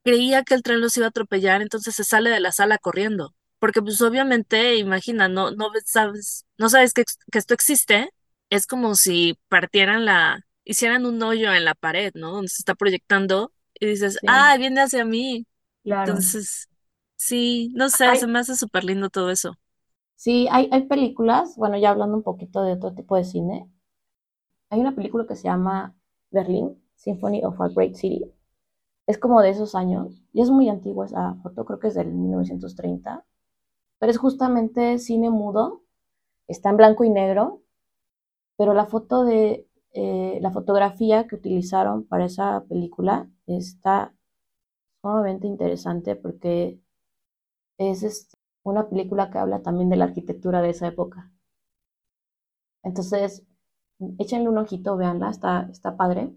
creía 0.03 0.43
que 0.43 0.53
el 0.53 0.63
tren 0.63 0.79
los 0.79 0.95
iba 0.95 1.07
a 1.07 1.09
atropellar, 1.09 1.61
entonces 1.61 1.95
se 1.95 2.03
sale 2.03 2.29
de 2.29 2.39
la 2.39 2.51
sala 2.51 2.77
corriendo. 2.77 3.35
Porque 3.63 3.81
pues 3.81 4.01
obviamente, 4.01 4.75
imagina, 4.77 5.29
no, 5.29 5.51
no 5.51 5.69
sabes, 5.85 6.45
no 6.57 6.67
sabes 6.69 6.93
que, 6.93 7.05
que 7.31 7.39
esto 7.39 7.53
existe, 7.53 8.09
es 8.49 8.67
como 8.67 8.95
si 8.95 9.39
partieran 9.49 10.03
la, 10.05 10.41
hicieran 10.65 11.05
un 11.05 11.21
hoyo 11.23 11.53
en 11.53 11.63
la 11.65 11.73
pared, 11.75 12.11
¿no? 12.15 12.33
Donde 12.33 12.49
se 12.49 12.57
está 12.61 12.75
proyectando 12.75 13.53
y 13.75 13.87
dices, 13.87 14.19
ah, 14.27 14.57
viene 14.59 14.81
hacia 14.81 15.05
mí. 15.05 15.47
claro. 15.83 16.25
Entonces, 16.25 16.69
sí, 17.17 17.71
no 17.75 17.89
sé, 17.89 18.15
se 18.17 18.27
Hay, 18.27 18.27
me 18.27 18.39
hace 18.39 18.55
súper 18.57 18.83
lindo 18.85 19.09
todo 19.09 19.31
eso. 19.31 19.57
sí, 20.15 20.47
hay, 20.51 20.69
hay 20.71 20.87
películas, 20.87 21.55
bueno, 21.55 21.77
ya 21.77 21.91
hablando 21.91 22.17
un 22.17 22.23
poquito 22.23 22.63
de 22.63 22.73
otro 22.73 22.93
tipo 22.95 23.15
de 23.15 23.23
cine, 23.25 23.69
hay 24.69 24.79
una 24.81 24.95
película 24.95 25.25
que 25.27 25.35
se 25.35 25.43
llama 25.43 25.95
Berlin, 26.31 26.81
Symphony 26.95 27.43
of 27.45 27.59
a 27.61 27.69
Great 27.69 27.95
City. 27.95 28.25
Es 29.07 29.17
como 29.19 29.41
de 29.41 29.49
esos 29.51 29.75
años, 29.75 30.23
y 30.33 30.41
es 30.41 30.49
muy 30.51 30.69
antigua 30.69 31.05
esa 31.07 31.35
foto, 31.43 31.65
creo 31.65 31.79
que 31.79 31.87
es 31.89 31.95
del 31.95 32.09
1930, 32.13 33.25
pero 34.03 34.11
es 34.11 34.17
justamente 34.17 34.99
cine 34.99 35.29
mudo, 35.29 35.81
está 36.47 36.69
en 36.69 36.75
blanco 36.75 37.05
y 37.05 37.09
negro, 37.09 37.61
pero 38.57 38.73
la 38.73 38.85
foto 38.85 39.23
de, 39.23 39.65
eh, 39.93 40.39
la 40.41 40.51
fotografía 40.51 41.25
que 41.25 41.35
utilizaron 41.37 42.03
para 42.05 42.25
esa 42.25 42.65
película 42.67 43.29
está 43.47 44.13
sumamente 45.01 45.47
interesante 45.47 46.17
porque 46.17 46.81
es 47.77 48.03
este, 48.03 48.37
una 48.63 48.89
película 48.89 49.31
que 49.31 49.37
habla 49.37 49.61
también 49.61 49.89
de 49.89 49.95
la 49.95 50.05
arquitectura 50.05 50.61
de 50.61 50.71
esa 50.71 50.87
época. 50.87 51.31
Entonces, 52.83 53.45
échenle 54.19 54.49
un 54.49 54.57
ojito, 54.57 54.97
véanla, 54.97 55.29
está, 55.29 55.69
está 55.71 55.95
padre. 55.95 56.35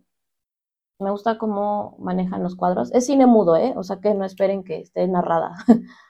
Me 1.00 1.10
gusta 1.10 1.36
cómo 1.36 1.96
manejan 1.98 2.44
los 2.44 2.54
cuadros. 2.54 2.92
Es 2.94 3.06
cine 3.06 3.26
mudo, 3.26 3.56
¿eh? 3.56 3.74
O 3.76 3.82
sea 3.82 4.00
que 4.00 4.14
no 4.14 4.24
esperen 4.24 4.62
que 4.62 4.78
esté 4.80 5.08
narrada. 5.08 5.56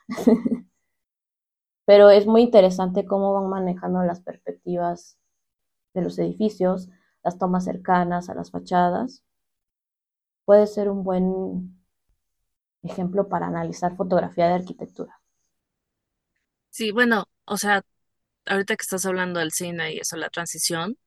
Pero 1.86 2.10
es 2.10 2.26
muy 2.26 2.42
interesante 2.42 3.06
cómo 3.06 3.32
van 3.34 3.48
manejando 3.48 4.02
las 4.02 4.20
perspectivas 4.20 5.18
de 5.94 6.02
los 6.02 6.18
edificios, 6.18 6.88
las 7.24 7.38
tomas 7.38 7.64
cercanas 7.64 8.28
a 8.30 8.34
las 8.34 8.50
fachadas. 8.50 9.24
Puede 10.46 10.66
ser 10.66 10.88
un 10.90 11.04
buen 11.04 11.76
ejemplo 12.82 13.28
para 13.28 13.48
analizar 13.48 13.96
fotografía 13.96 14.46
de 14.48 14.54
arquitectura. 14.54 15.20
Sí, 16.70 16.92
bueno, 16.92 17.28
o 17.44 17.56
sea, 17.56 17.82
ahorita 18.46 18.76
que 18.76 18.82
estás 18.82 19.06
hablando 19.06 19.40
del 19.40 19.52
cine 19.52 19.94
y 19.94 19.98
eso, 19.98 20.16
la 20.16 20.30
transición, 20.30 20.98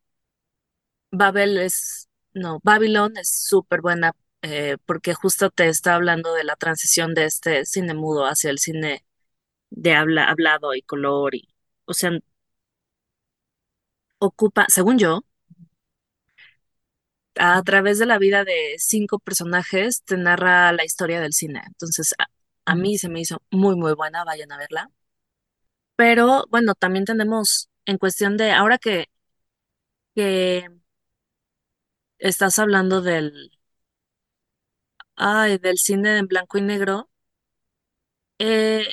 Babel 1.12 1.58
es, 1.58 2.08
no, 2.34 2.60
Babylon 2.64 3.18
es 3.18 3.30
súper 3.48 3.82
buena 3.82 4.14
eh, 4.42 4.78
porque 4.86 5.14
justo 5.14 5.50
te 5.50 5.68
está 5.68 5.96
hablando 5.96 6.34
de 6.34 6.44
la 6.44 6.56
transición 6.56 7.14
de 7.14 7.26
este 7.26 7.66
cine 7.66 7.94
mudo 7.94 8.26
hacia 8.26 8.50
el 8.52 8.60
cine 8.60 9.04
de 9.72 9.94
habla, 9.96 10.26
hablado 10.30 10.76
y 10.76 10.82
color 10.84 11.36
y, 11.36 11.50
o 11.86 11.94
sea, 11.94 12.12
ocupa, 14.20 14.66
según 14.70 14.98
yo, 14.98 15.22
a 17.40 17.62
través 17.64 17.98
de 18.00 18.06
la 18.06 18.18
vida 18.20 18.44
de 18.46 18.76
cinco 18.78 19.18
personajes 19.20 20.04
te 20.04 20.18
narra 20.18 20.72
la 20.74 20.86
historia 20.86 21.22
del 21.22 21.34
cine. 21.34 21.62
Entonces, 21.68 22.14
a, 22.20 22.26
a 22.66 22.76
mí 22.76 22.98
se 22.98 23.10
me 23.10 23.22
hizo 23.22 23.42
muy, 23.52 23.76
muy 23.76 23.94
buena, 23.94 24.24
vayan 24.26 24.52
a 24.52 24.58
verla. 24.58 24.90
Pero 25.96 26.46
bueno, 26.50 26.74
también 26.76 27.06
tenemos 27.06 27.70
en 27.86 27.98
cuestión 27.98 28.38
de, 28.38 28.52
ahora 28.52 28.78
que, 28.78 29.06
que 30.16 30.68
estás 32.20 32.60
hablando 32.60 33.02
del, 33.02 33.52
ay, 35.18 35.60
del 35.60 35.78
cine 35.78 36.18
en 36.18 36.26
blanco 36.28 36.58
y 36.58 36.62
negro, 36.64 37.10
eh, 38.40 38.86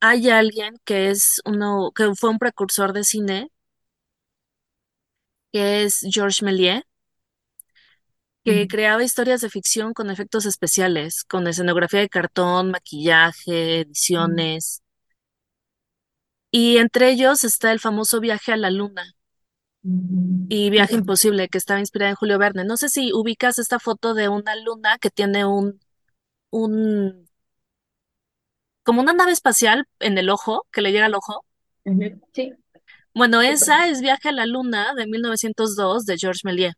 hay 0.00 0.30
alguien 0.30 0.76
que 0.84 1.10
es 1.10 1.40
uno, 1.44 1.92
que 1.94 2.14
fue 2.14 2.30
un 2.30 2.38
precursor 2.38 2.92
de 2.92 3.04
cine, 3.04 3.50
que 5.52 5.84
es 5.84 6.00
Georges 6.12 6.42
Méliès, 6.42 6.82
que 8.44 8.66
creaba 8.68 9.04
historias 9.04 9.40
de 9.40 9.50
ficción 9.50 9.92
con 9.92 10.10
efectos 10.10 10.46
especiales, 10.46 11.24
con 11.24 11.46
escenografía 11.46 12.00
de 12.00 12.08
cartón, 12.08 12.70
maquillaje, 12.70 13.80
ediciones, 13.80 14.82
y 16.50 16.78
entre 16.78 17.10
ellos 17.10 17.44
está 17.44 17.72
el 17.72 17.80
famoso 17.80 18.20
viaje 18.20 18.52
a 18.52 18.56
la 18.56 18.70
luna. 18.70 19.04
Y 19.82 20.68
Viaje 20.70 20.94
Imposible, 20.96 21.48
que 21.48 21.58
estaba 21.58 21.80
inspirada 21.80 22.10
en 22.10 22.16
Julio 22.16 22.38
Verne. 22.38 22.64
No 22.64 22.76
sé 22.76 22.88
si 22.88 23.12
ubicas 23.14 23.58
esta 23.58 23.78
foto 23.78 24.14
de 24.14 24.28
una 24.28 24.54
luna 24.56 24.98
que 24.98 25.10
tiene 25.10 25.46
un, 25.46 25.80
un, 26.50 27.29
como 28.82 29.00
una 29.00 29.12
nave 29.12 29.32
espacial 29.32 29.86
en 30.00 30.18
el 30.18 30.30
ojo, 30.30 30.66
que 30.72 30.80
le 30.82 30.92
llega 30.92 31.06
al 31.06 31.14
ojo. 31.14 31.44
Sí, 32.32 32.52
Bueno, 33.14 33.40
esa 33.40 33.88
es 33.88 34.00
Viaje 34.00 34.30
a 34.30 34.32
la 34.32 34.46
Luna 34.46 34.94
de 34.96 35.06
1902 35.06 36.06
de 36.06 36.18
Georges 36.18 36.44
Méliès. 36.44 36.74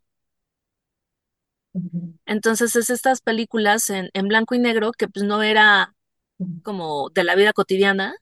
Entonces 2.26 2.74
es 2.76 2.90
estas 2.90 3.20
películas 3.20 3.88
en, 3.90 4.10
en 4.14 4.28
blanco 4.28 4.54
y 4.54 4.58
negro 4.58 4.92
que 4.92 5.08
pues 5.08 5.24
no 5.24 5.42
era 5.42 5.94
como 6.62 7.10
de 7.10 7.24
la 7.24 7.36
vida 7.36 7.52
cotidiana, 7.52 8.14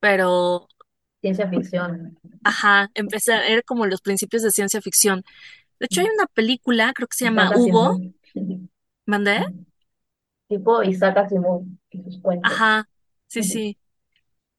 pero 0.00 0.68
Ciencia 1.20 1.48
ficción. 1.48 2.16
ajá, 2.44 2.90
empecé 2.94 3.32
a 3.34 3.40
ver 3.40 3.64
como 3.64 3.86
los 3.86 4.00
principios 4.00 4.42
de 4.42 4.50
ciencia 4.50 4.80
ficción. 4.80 5.22
De 5.80 5.86
hecho 5.86 6.00
hay 6.00 6.08
una 6.08 6.26
película, 6.26 6.92
creo 6.94 7.08
que 7.08 7.16
se 7.16 7.24
llama 7.26 7.52
Hugo. 7.54 7.98
¿mandé? 9.06 9.44
Tipo 10.48 10.82
Isaac 10.82 11.16
Asimov 11.16 11.64
y 11.90 12.02
sus 12.02 12.20
cuentos. 12.20 12.42
Ajá, 12.42 12.88
sí, 13.28 13.42
sí. 13.44 13.78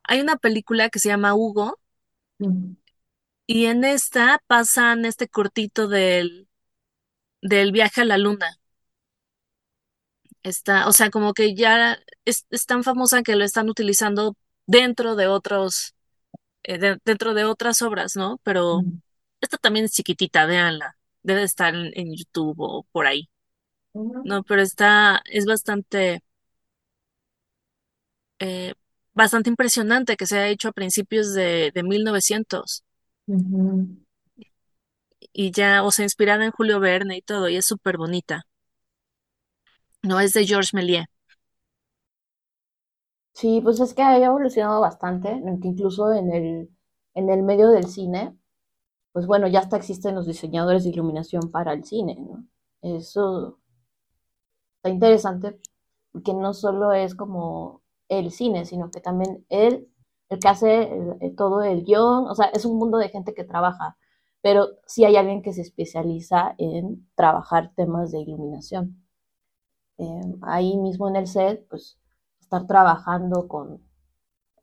Hay 0.04 0.22
una 0.22 0.38
película 0.38 0.90
que 0.90 1.00
se 1.00 1.10
llama 1.10 1.36
Hugo 1.36 1.80
y 3.48 3.66
en 3.66 3.84
esta 3.84 4.40
pasan 4.48 5.04
este 5.06 5.28
cortito 5.28 5.88
del, 5.90 6.48
del 7.42 7.72
viaje 7.74 8.02
a 8.02 8.06
la 8.06 8.18
luna. 8.20 8.60
Está, 10.44 10.88
o 10.88 10.94
sea, 10.94 11.10
como 11.10 11.34
que 11.34 11.54
ya 11.56 11.98
es, 12.26 12.46
es 12.50 12.66
tan 12.66 12.84
famosa 12.84 13.24
que 13.24 13.36
lo 13.36 13.44
están 13.44 13.70
utilizando 13.70 14.36
dentro 14.66 15.16
de 15.16 15.28
otros, 15.28 15.96
eh, 16.64 16.78
de- 16.80 17.00
dentro 17.06 17.34
de 17.36 17.46
otras 17.46 17.82
obras, 17.84 18.16
¿no? 18.18 18.40
Pero 18.44 18.86
esta 19.42 19.58
también 19.58 19.86
es 19.88 19.94
chiquitita, 19.94 20.46
véanla. 20.46 20.98
Debe 21.24 21.44
estar 21.44 21.76
en, 21.76 21.92
en 21.96 22.16
YouTube 22.16 22.56
o 22.60 22.84
por 22.94 23.08
ahí. 23.08 23.30
No, 24.24 24.44
pero 24.44 24.62
está, 24.62 25.22
es 25.26 25.46
bastante, 25.46 26.24
eh, 28.40 28.74
bastante 29.14 29.50
impresionante 29.50 30.18
que 30.18 30.26
se 30.28 30.38
haya 30.38 30.48
hecho 30.50 30.70
a 30.70 30.72
principios 30.74 31.34
de, 31.34 31.72
de 31.74 31.84
1900 31.84 32.84
ujú. 33.28 33.88
y 35.34 35.52
ya, 35.52 35.84
o 35.84 35.92
sea, 35.92 36.04
inspirada 36.04 36.46
en 36.46 36.52
Julio 36.52 36.80
Verne 36.80 37.18
y 37.18 37.22
todo, 37.24 37.50
y 37.50 37.56
es 37.58 37.66
súper 37.66 37.98
bonita. 37.98 38.46
No, 40.04 40.20
es 40.20 40.34
de 40.34 40.46
Georges 40.46 40.74
Méliès. 40.74 41.06
Sí, 43.34 43.62
pues 43.64 43.80
es 43.80 43.94
que 43.94 44.02
ha 44.02 44.18
evolucionado 44.18 44.82
bastante, 44.82 45.30
en 45.32 45.60
que 45.60 45.70
incluso 45.70 46.12
en 46.14 46.32
el, 46.34 46.70
en 47.14 47.30
el 47.30 47.42
medio 47.44 47.70
del 47.70 47.88
cine, 47.88 48.38
pues 49.14 49.28
bueno, 49.28 49.48
ya 49.48 49.60
hasta 49.62 49.78
existen 49.78 50.16
los 50.16 50.28
diseñadores 50.28 50.86
de 50.86 50.92
iluminación 50.92 51.52
para 51.52 51.74
el 51.74 51.86
cine, 51.86 52.18
¿no? 52.20 52.46
Eso 52.82 53.59
está 54.80 54.90
interesante 54.90 55.60
porque 56.12 56.34
no 56.34 56.54
solo 56.54 56.94
es 56.94 57.16
como 57.16 57.82
el 58.10 58.32
cine, 58.32 58.66
sino 58.66 58.92
que 58.92 59.02
también 59.02 59.46
él, 59.50 59.90
el 60.30 60.40
que 60.40 60.48
hace 60.48 60.84
el- 61.22 61.36
todo 61.36 61.62
el 61.64 61.84
guion, 61.86 62.28
o 62.28 62.36
sea, 62.36 62.48
es 62.48 62.66
un 62.66 62.78
mundo 62.78 62.98
de 62.98 63.10
gente 63.10 63.34
que 63.34 63.44
trabaja, 63.44 63.98
pero 64.42 64.70
sí 64.88 65.06
hay 65.06 65.16
alguien 65.18 65.42
que 65.44 65.54
se 65.54 65.62
especializa 65.62 66.56
en 66.58 67.08
trabajar 67.16 67.74
temas 67.76 68.12
de 68.12 68.20
iluminación. 68.22 69.04
Eh, 69.98 70.22
ahí 70.44 70.78
mismo 70.78 71.10
en 71.10 71.16
el 71.18 71.28
set, 71.28 71.68
pues 71.70 72.00
estar 72.40 72.66
trabajando 72.68 73.48
con 73.48 73.84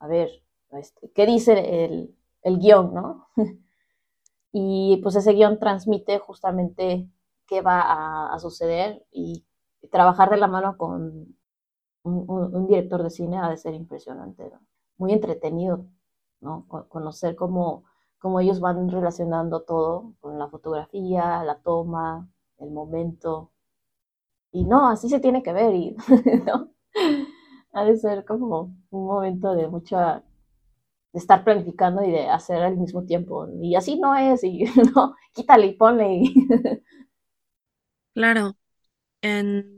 a 0.01 0.09
ver, 0.09 0.31
este, 0.73 1.11
¿qué 1.13 1.27
dice 1.27 1.85
el, 1.87 2.17
el 2.43 2.59
guion, 2.59 2.95
no? 2.95 3.29
y 4.53 4.99
pues 5.03 5.17
ese 5.17 5.33
guion 5.33 5.59
transmite 5.59 6.19
justamente 6.19 7.09
qué 7.47 7.61
va 7.63 8.33
a, 8.35 8.39
suceder 8.39 9.05
y 9.13 9.45
trabajar 9.91 10.31
de 10.31 10.37
la 10.39 10.49
mano 10.49 10.77
con 10.77 11.37
un, 12.03 12.67
director 12.69 13.03
de 13.03 13.11
cine 13.11 13.39
ha 13.39 13.49
de 13.51 13.57
ser 13.57 13.75
impresionante, 13.75 14.51
muy 14.99 15.13
entretenido, 15.13 15.87
¿no? 16.41 16.67
Conocer 16.89 17.37
cómo, 17.37 17.85
cómo 18.19 18.41
ellos 18.41 18.61
van 18.61 18.89
relacionando 18.89 19.63
todo 19.63 20.15
con 20.21 20.39
la 20.39 20.49
fotografía, 20.49 21.43
la 21.45 21.61
toma, 21.61 22.29
el 22.59 22.71
momento. 22.71 23.53
Y 24.53 24.65
no, 24.65 24.89
así 24.89 25.09
se 25.09 25.21
tiene 25.21 25.43
que 25.43 25.53
ver, 25.53 25.75
y, 25.75 25.97
¿no? 26.47 26.71
Ha 27.73 27.85
de 27.85 27.97
ser 27.97 28.25
como 28.25 28.75
un 28.91 29.07
momento 29.07 29.55
de 29.55 29.69
mucha 29.69 30.25
de 31.13 31.21
estar 31.21 31.45
planificando 31.45 32.03
y 32.03 32.11
de 32.11 32.29
hacer 32.29 32.63
al 32.63 32.77
mismo 32.77 33.05
tiempo. 33.05 33.49
Y 33.63 33.75
así 33.75 33.99
no 33.99 34.15
es, 34.15 34.45
y 34.45 34.65
no, 34.95 35.15
quítale 35.33 35.67
y 35.69 35.73
ponle. 35.75 36.23
Claro. 38.15 38.55
En, 39.23 39.76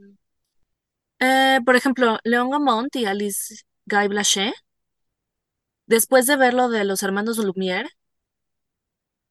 eh, 1.21 1.61
por 1.65 1.77
ejemplo, 1.77 2.19
Leon 2.25 2.51
Gamont 2.51 2.95
y 2.97 3.05
Alice 3.07 3.63
Guy 3.87 4.09
Blaché, 4.09 4.53
después 5.87 6.27
de 6.29 6.37
ver 6.37 6.55
lo 6.55 6.69
de 6.69 6.85
los 6.85 7.03
hermanos 7.03 7.37
Lumière, 7.39 7.89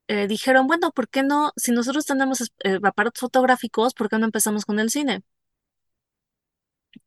eh, 0.07 0.27
dijeron, 0.27 0.67
bueno, 0.67 0.91
¿por 0.91 1.09
qué 1.09 1.23
no? 1.23 1.51
Si 1.57 1.71
nosotros 1.71 2.05
tenemos 2.05 2.41
eh, 2.63 2.79
aparatos 2.83 3.19
fotográficos, 3.21 3.93
¿por 3.93 4.09
qué 4.09 4.17
no 4.17 4.25
empezamos 4.25 4.65
con 4.65 4.79
el 4.79 4.89
cine? 4.89 5.23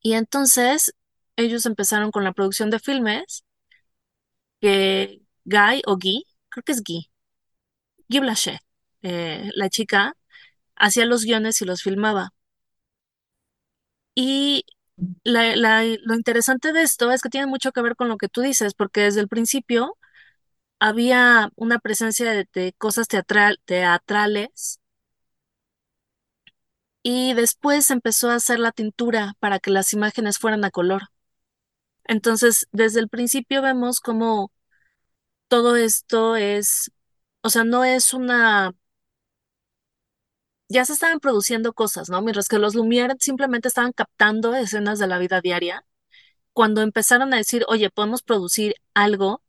Y 0.02 0.12
entonces 0.12 0.92
ellos 1.36 1.64
empezaron 1.66 2.10
con 2.10 2.22
la 2.24 2.32
producción 2.32 2.68
de 2.70 2.78
filmes 2.80 3.44
que 4.60 5.22
Guy 5.44 5.82
o 5.86 5.96
Guy, 5.96 6.26
creo 6.48 6.62
que 6.64 6.72
es 6.72 6.82
Guy, 6.82 7.10
Guy 8.08 8.20
Blaché, 8.20 8.58
la 9.02 9.68
chica, 9.70 10.16
hacía 10.76 11.06
los 11.06 11.24
guiones 11.24 11.62
y 11.62 11.66
los 11.66 11.82
filmaba. 11.82 12.32
Y 14.14 14.64
lo 15.24 16.14
interesante 16.14 16.72
de 16.72 16.82
esto 16.82 17.10
es 17.10 17.22
que 17.22 17.30
tiene 17.30 17.46
mucho 17.46 17.72
que 17.72 17.82
ver 17.82 17.96
con 17.96 18.08
lo 18.08 18.16
que 18.18 18.28
tú 18.28 18.42
dices, 18.42 18.74
porque 18.74 19.02
desde 19.02 19.20
el 19.20 19.28
principio 19.28 19.96
había 20.80 21.50
una 21.56 21.78
presencia 21.80 22.32
de, 22.32 22.74
cosas 22.78 23.08
teatrales 23.08 24.80
y 27.02 27.34
después 27.34 27.90
empezó 27.90 28.30
a 28.30 28.36
hacer 28.36 28.58
la 28.58 28.72
tintura 28.72 29.34
para 29.40 29.58
que 29.58 29.70
las 29.70 29.92
imágenes 29.92 30.38
fueran 30.38 30.64
a 30.64 30.70
color. 30.70 31.02
Entonces, 32.04 32.66
desde 32.72 33.00
el 33.00 33.08
principio 33.08 33.62
vemos 33.62 34.00
como 34.00 34.52
todo 35.48 35.76
esto 35.76 36.36
es, 36.36 36.92
o 37.42 37.50
sea, 37.50 37.64
no 37.64 37.84
es 37.84 38.14
una 38.14 38.72
ya 40.70 40.84
se 40.84 40.94
estaban 40.94 41.20
produciendo 41.20 41.74
cosas, 41.74 42.10
¿no? 42.10 42.22
Mientras 42.22 42.48
que 42.48 42.58
los 42.58 42.74
Lumière 42.76 43.16
simplemente 43.20 43.68
estaban 43.68 43.92
captando 43.92 44.54
escenas 44.54 44.98
de 45.00 45.08
la 45.08 45.18
vida 45.18 45.40
diaria. 45.40 45.84
Cuando 46.52 46.82
empezaron 46.82 47.34
a 47.34 47.38
decir, 47.38 47.64
oye, 47.68 47.90
podemos 47.90 48.22
producir 48.22 48.74
algo, 48.94 49.42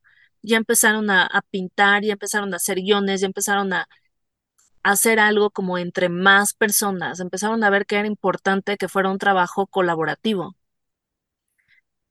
ya 0.43 0.57
empezaron 0.57 1.09
a, 1.11 1.29
pintar, 1.51 2.03
ya 2.03 2.13
empezaron 2.13 2.53
a 2.53 2.57
hacer 2.57 2.77
guiones, 2.81 3.21
ya 3.21 3.27
empezaron 3.27 3.73
a, 3.73 3.87
hacer 4.83 5.19
algo 5.19 5.51
como 5.51 5.77
entre 5.77 6.09
más 6.09 6.53
personas, 6.53 7.19
empezaron 7.19 7.63
a 7.63 7.69
ver 7.69 7.85
que 7.85 7.97
era 7.97 8.07
importante 8.07 8.77
que 8.77 8.87
fuera 8.89 9.09
un 9.09 9.17
trabajo 9.19 9.67
colaborativo. 9.67 10.55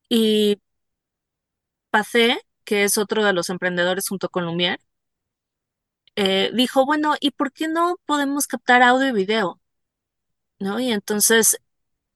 Y 0.08 0.60
Pacé, 1.90 2.40
que 2.64 2.84
es 2.84 2.98
otro 2.98 3.24
de 3.24 3.32
los 3.32 3.48
emprendedores 3.50 4.08
junto 4.08 4.28
con 4.28 4.44
Lumière, 4.46 4.78
eh, 6.16 6.50
dijo, 6.54 6.84
bueno, 6.86 7.14
¿y 7.20 7.30
por 7.32 7.52
qué 7.52 7.68
no 7.68 7.96
podemos 8.06 8.46
captar 8.46 8.82
audio 8.82 9.08
y 9.08 9.12
video? 9.12 9.60
¿No? 10.58 10.78
Y 10.80 10.92
entonces, 10.92 11.58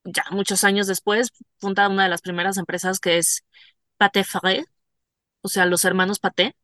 ya 0.04 0.24
muchos 0.32 0.64
años 0.64 0.86
después, 0.88 1.30
funda 1.58 1.88
una 1.88 2.04
de 2.04 2.10
las 2.10 2.22
primeras 2.22 2.58
empresas 2.58 3.00
que 3.00 3.18
es 3.18 3.44
Paté 3.98 4.24
Faré, 4.24 4.66
o 5.42 5.48
sea, 5.48 5.66
los 5.66 5.84
hermanos 5.84 6.20
Paté. 6.20 6.56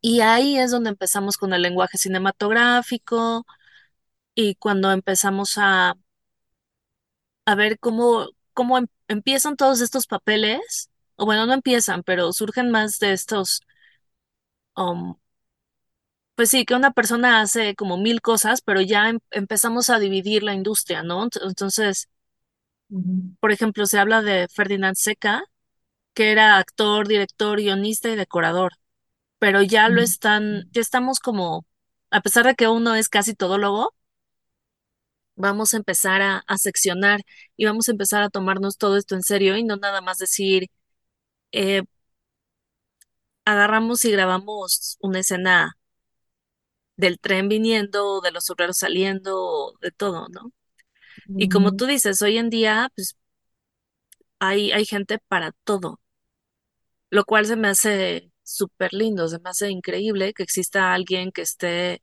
Y 0.00 0.20
ahí 0.20 0.58
es 0.58 0.70
donde 0.70 0.90
empezamos 0.90 1.36
con 1.36 1.52
el 1.52 1.62
lenguaje 1.62 1.98
cinematográfico 1.98 3.46
y 4.34 4.56
cuando 4.56 4.92
empezamos 4.92 5.58
a, 5.58 5.96
a 7.44 7.54
ver 7.54 7.78
cómo, 7.78 8.28
cómo 8.52 8.78
em, 8.78 8.86
empiezan 9.08 9.56
todos 9.56 9.80
estos 9.80 10.06
papeles, 10.06 10.90
o 11.16 11.24
bueno, 11.26 11.46
no 11.46 11.52
empiezan, 11.54 12.02
pero 12.02 12.32
surgen 12.32 12.70
más 12.70 12.98
de 12.98 13.12
estos 13.12 13.60
Um, 14.76 15.16
pues 16.34 16.50
sí, 16.50 16.64
que 16.64 16.74
una 16.74 16.92
persona 16.92 17.40
hace 17.40 17.74
como 17.74 17.96
mil 17.98 18.20
cosas, 18.20 18.60
pero 18.62 18.80
ya 18.82 19.08
em- 19.08 19.20
empezamos 19.30 19.90
a 19.90 19.98
dividir 19.98 20.42
la 20.42 20.54
industria, 20.54 21.02
¿no? 21.02 21.24
Entonces, 21.42 22.08
por 23.40 23.52
ejemplo, 23.52 23.86
se 23.86 23.98
habla 23.98 24.22
de 24.22 24.48
Ferdinand 24.48 24.96
Seca, 24.96 25.42
que 26.14 26.32
era 26.32 26.58
actor, 26.58 27.08
director, 27.08 27.58
guionista 27.60 28.10
y 28.10 28.16
decorador, 28.16 28.72
pero 29.40 29.62
ya 29.62 29.88
lo 29.90 30.02
están, 30.02 30.64
ya 30.72 30.80
estamos 30.82 31.20
como, 31.20 31.66
a 32.10 32.22
pesar 32.22 32.46
de 32.46 32.56
que 32.56 32.68
uno 32.68 32.94
es 32.96 33.08
casi 33.10 33.34
todólogo, 33.34 33.94
vamos 35.36 35.74
a 35.74 35.76
empezar 35.78 36.22
a, 36.22 36.38
a 36.46 36.58
seccionar 36.58 37.20
y 37.56 37.66
vamos 37.66 37.88
a 37.88 37.92
empezar 37.92 38.22
a 38.22 38.30
tomarnos 38.30 38.78
todo 38.78 38.96
esto 38.96 39.14
en 39.14 39.22
serio 39.22 39.56
y 39.56 39.64
no 39.64 39.76
nada 39.76 40.00
más 40.00 40.18
decir, 40.18 40.68
eh, 41.52 41.82
agarramos 43.46 44.04
y 44.06 44.12
grabamos 44.12 44.98
una 45.00 45.20
escena 45.20 45.76
del 46.96 47.18
tren 47.20 47.48
viniendo, 47.48 48.20
de 48.20 48.30
los 48.32 48.50
obreros 48.50 48.78
saliendo, 48.78 49.74
de 49.80 49.90
todo, 49.92 50.28
¿no? 50.30 50.52
Y 51.36 51.48
como 51.48 51.72
tú 51.74 51.86
dices, 51.86 52.22
hoy 52.22 52.38
en 52.38 52.50
día, 52.50 52.90
pues 52.96 53.16
hay, 54.40 54.72
hay 54.72 54.84
gente 54.86 55.18
para 55.28 55.52
todo, 55.64 56.00
lo 57.10 57.24
cual 57.24 57.46
se 57.46 57.56
me 57.56 57.68
hace 57.68 58.30
súper 58.42 58.92
lindo, 58.92 59.28
se 59.28 59.38
me 59.40 59.50
hace 59.50 59.70
increíble 59.70 60.32
que 60.34 60.42
exista 60.42 60.92
alguien 60.94 61.32
que 61.32 61.42
esté, 61.42 62.02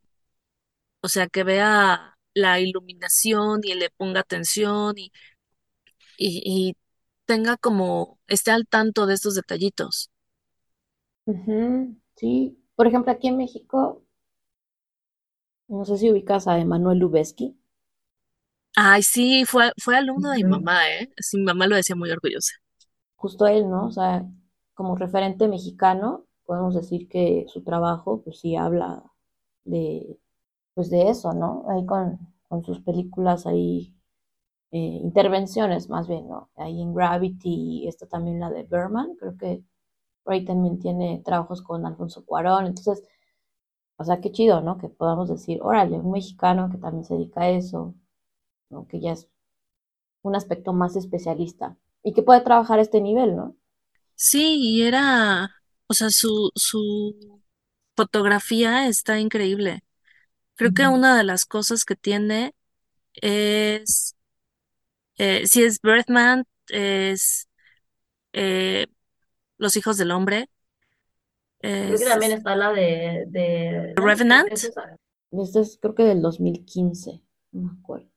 o 1.01 1.07
sea, 1.09 1.27
que 1.27 1.43
vea 1.43 2.17
la 2.33 2.59
iluminación 2.59 3.61
y 3.63 3.73
le 3.75 3.89
ponga 3.91 4.21
atención 4.21 4.93
y, 4.97 5.11
y, 6.17 6.41
y 6.45 6.77
tenga 7.25 7.57
como, 7.57 8.19
esté 8.27 8.51
al 8.51 8.67
tanto 8.67 9.05
de 9.05 9.15
estos 9.15 9.35
detallitos. 9.35 10.09
Sí, 12.15 12.57
por 12.75 12.87
ejemplo, 12.87 13.11
aquí 13.11 13.27
en 13.27 13.37
México, 13.37 14.03
no 15.67 15.83
sé 15.83 15.97
si 15.97 16.09
ubicas 16.09 16.47
a 16.47 16.57
Emanuel 16.57 16.99
Lubezki. 16.99 17.53
Ay, 18.75 19.01
sí, 19.03 19.45
fue, 19.45 19.71
fue 19.77 19.95
alumno 19.97 20.29
de 20.31 20.37
mi 20.37 20.43
mamá, 20.43 20.87
¿eh? 20.89 21.09
Sí, 21.17 21.37
mi 21.37 21.43
mamá 21.43 21.67
lo 21.67 21.75
decía 21.75 21.95
muy 21.95 22.11
orgullosa. 22.11 22.53
Justo 23.15 23.47
él, 23.47 23.69
¿no? 23.69 23.87
O 23.87 23.91
sea, 23.91 24.25
como 24.73 24.95
referente 24.95 25.47
mexicano, 25.47 26.25
podemos 26.45 26.75
decir 26.75 27.07
que 27.09 27.45
su 27.47 27.63
trabajo, 27.63 28.21
pues 28.23 28.39
sí 28.39 28.55
habla 28.55 29.03
de, 29.65 30.19
pues 30.75 30.89
de 30.89 31.09
eso, 31.09 31.33
¿no? 31.33 31.65
Ahí 31.69 31.85
con, 31.85 32.19
con 32.49 32.63
sus 32.63 32.81
películas, 32.81 33.45
ahí, 33.47 33.95
eh, 34.71 34.79
intervenciones 35.03 35.89
más 35.89 36.07
bien, 36.07 36.27
¿no? 36.29 36.51
Ahí 36.57 36.81
en 36.81 36.93
Gravity, 36.95 37.87
esta 37.87 38.07
también 38.07 38.39
la 38.41 38.51
de 38.51 38.63
Berman, 38.63 39.15
creo 39.17 39.37
que 39.37 39.63
por 40.23 40.33
ahí 40.33 40.45
también 40.45 40.79
tiene 40.79 41.21
trabajos 41.25 41.61
con 41.61 41.85
Alfonso 41.85 42.25
Cuarón, 42.25 42.67
entonces, 42.67 43.03
o 43.97 44.03
sea, 44.05 44.21
qué 44.21 44.31
chido, 44.31 44.61
¿no? 44.61 44.77
Que 44.77 44.89
podamos 44.89 45.29
decir, 45.29 45.59
órale, 45.63 45.97
un 45.97 46.11
mexicano 46.11 46.69
que 46.71 46.77
también 46.77 47.05
se 47.05 47.15
dedica 47.15 47.41
a 47.43 47.49
eso, 47.51 47.95
¿no? 48.69 48.87
Que 48.87 48.99
ya 49.01 49.13
es 49.13 49.29
un 50.23 50.35
aspecto 50.35 50.73
más 50.73 50.95
especialista 50.97 51.77
y 52.03 52.13
que 52.13 52.23
puede 52.23 52.41
trabajar 52.41 52.79
a 52.79 52.83
este 52.83 53.01
nivel, 53.01 53.35
¿no? 53.35 53.55
Sí, 54.15 54.55
y 54.61 54.83
era, 54.83 55.49
o 55.87 55.93
sea, 55.93 56.09
su, 56.09 56.51
su 56.55 57.43
fotografía 57.95 58.87
está 58.87 59.19
increíble. 59.19 59.83
Creo 60.55 60.73
que 60.73 60.87
una 60.87 61.17
de 61.17 61.23
las 61.23 61.45
cosas 61.45 61.85
que 61.85 61.95
tiene 61.95 62.55
es, 63.15 64.15
eh, 65.17 65.45
si 65.47 65.63
es 65.63 65.79
Birdman, 65.81 66.45
es 66.69 67.47
eh, 68.33 68.87
Los 69.63 69.77
hijos 69.77 69.95
del 69.95 70.11
hombre. 70.11 70.49
Creo 71.59 71.97
que 71.97 72.05
también 72.05 72.33
está 72.33 72.55
la 72.57 72.73
de, 72.73 73.23
de 73.27 73.93
Revenant. 73.95 74.51
Este 74.51 75.61
es 75.61 75.79
creo 75.81 75.95
que 75.95 76.03
del 76.03 76.21
2015, 76.21 77.21
no 77.53 77.61
me 77.61 77.79
acuerdo. 77.79 78.09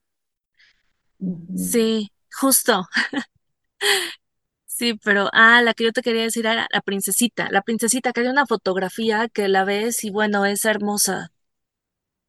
Sí, 1.56 2.10
justo. 2.32 2.86
Sí, 4.64 4.98
pero, 5.02 5.30
ah, 5.32 5.62
la 5.62 5.72
que 5.72 5.84
yo 5.84 5.92
te 5.92 6.02
quería 6.02 6.22
decir 6.22 6.44
era 6.44 6.68
la 6.70 6.82
princesita. 6.82 7.48
La 7.50 7.62
princesita, 7.62 8.12
que 8.12 8.20
hay 8.20 8.26
una 8.26 8.44
fotografía 8.46 9.26
que 9.28 9.48
la 9.48 9.64
ves 9.64 10.04
y 10.04 10.10
bueno, 10.10 10.44
es 10.44 10.66
hermosa, 10.66 11.32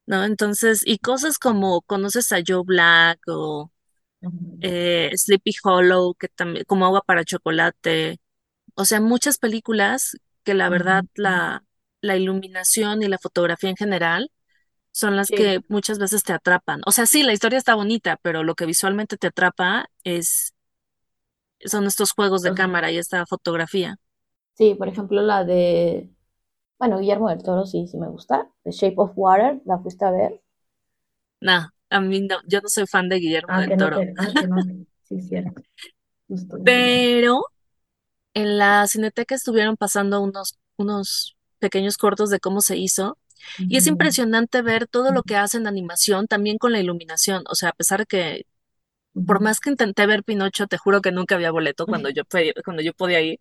¿no? 0.06 0.24
Entonces, 0.24 0.82
y 0.84 0.98
cosas 0.98 1.38
como 1.38 1.82
conoces 1.82 2.32
a 2.32 2.38
Joe 2.46 2.62
Black 2.64 3.20
o 3.28 3.70
eh, 4.60 5.10
Sleepy 5.16 5.52
Hollow, 5.64 6.14
que 6.14 6.28
también, 6.28 6.64
como 6.66 6.86
agua 6.86 7.02
para 7.06 7.24
chocolate, 7.24 8.20
O 8.78 8.86
sea, 8.86 9.00
muchas 9.00 9.38
películas 9.38 10.16
que 10.44 10.54
la 10.54 10.70
verdad 10.70 11.04
la, 11.16 11.64
la 12.02 12.16
iluminación 12.16 13.02
y 13.02 13.08
la 13.08 13.18
fotografía 13.18 13.70
en 13.70 13.76
general 13.76 14.30
son 14.92 15.16
las 15.16 15.30
Sí. 15.30 15.34
que 15.34 15.60
muchas 15.68 15.98
veces 16.00 16.24
te 16.24 16.32
atrapan. 16.34 16.82
O 16.86 16.92
sea, 16.92 17.06
sí, 17.06 17.22
la 17.24 17.32
historia 17.34 17.58
está 17.58 17.74
bonita, 17.76 18.18
pero 18.22 18.44
lo 18.44 18.54
que 18.56 18.66
visualmente 18.66 19.16
te 19.18 19.28
atrapa 19.28 19.86
es, 20.04 20.54
son 21.64 21.86
estos 21.86 22.10
juegos 22.10 22.42
de 22.42 22.52
cámara 22.52 22.90
y 22.90 22.98
esta 22.98 23.24
fotografía. 23.24 23.96
Sí, 24.54 24.74
por 24.74 24.88
ejemplo, 24.88 25.22
la 25.22 25.44
de, 25.44 26.10
bueno, 26.78 26.98
Guillermo 27.00 27.28
del 27.30 27.42
Toro 27.42 27.66
sí, 27.66 27.86
sí 27.88 27.98
me 27.98 28.08
gusta. 28.08 28.50
The 28.64 28.72
Shape 28.72 28.96
of 28.98 29.12
Water, 29.16 29.62
¿la 29.66 29.78
fuiste 29.80 30.04
a 30.06 30.10
ver? 30.12 30.42
Nah, 31.40 31.68
a 31.90 32.00
mí 32.00 32.20
no, 32.20 32.36
yo 32.46 32.60
no 32.60 32.68
soy 32.68 32.86
fan 32.86 33.08
de 33.08 33.16
Guillermo 33.18 33.56
Ah, 33.56 33.60
del 33.60 33.74
no 33.76 33.76
Toro, 33.76 34.04
ah, 34.16 34.32
que 34.38 34.46
no 34.46 34.64
te, 34.64 34.74
sí, 35.04 35.20
cierto. 35.22 35.62
Justo, 36.28 36.58
pero 36.62 37.42
en 38.34 38.58
la 38.58 38.86
Cineteca 38.86 39.34
estuvieron 39.34 39.76
pasando 39.76 40.20
unos, 40.22 40.58
unos 40.76 41.36
pequeños 41.58 41.96
cortos 41.98 42.30
de 42.30 42.40
cómo 42.40 42.60
se 42.60 42.76
hizo. 42.76 43.18
Y 43.68 43.76
es 43.78 43.86
impresionante 43.86 44.62
ver 44.62 44.86
todo 44.88 45.12
lo 45.12 45.22
que 45.24 45.36
hacen 45.36 45.62
en 45.62 45.66
animación, 45.68 46.26
también 46.26 46.58
con 46.58 46.72
la 46.72 46.80
iluminación. 46.80 47.44
O 47.50 47.54
sea, 47.54 47.70
a 47.70 47.72
pesar 47.72 48.00
de 48.00 48.06
que, 48.06 48.46
por 49.26 49.40
más 49.42 49.60
que 49.60 49.70
intenté 49.70 50.06
ver 50.06 50.24
Pinocho, 50.24 50.66
te 50.68 50.78
juro 50.78 51.00
que 51.02 51.12
nunca 51.12 51.36
había 51.36 51.50
boleto 51.52 51.86
cuando 51.88 52.10
yo, 52.10 52.22
fui- 52.30 52.54
cuando 52.64 52.82
yo 52.82 52.94
podía 52.94 53.20
ir. 53.22 53.40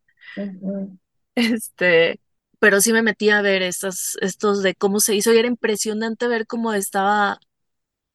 Este, 1.35 2.19
pero 2.59 2.81
sí 2.81 2.93
me 2.93 3.01
metí 3.03 3.29
a 3.29 3.41
ver 3.41 3.61
estos, 3.61 4.17
estos 4.21 4.63
de 4.63 4.75
cómo 4.75 4.99
se 4.99 5.15
hizo 5.15 5.33
y 5.33 5.37
era 5.37 5.47
impresionante 5.47 6.27
ver 6.27 6.47
cómo 6.47 6.73
estaba, 6.73 7.39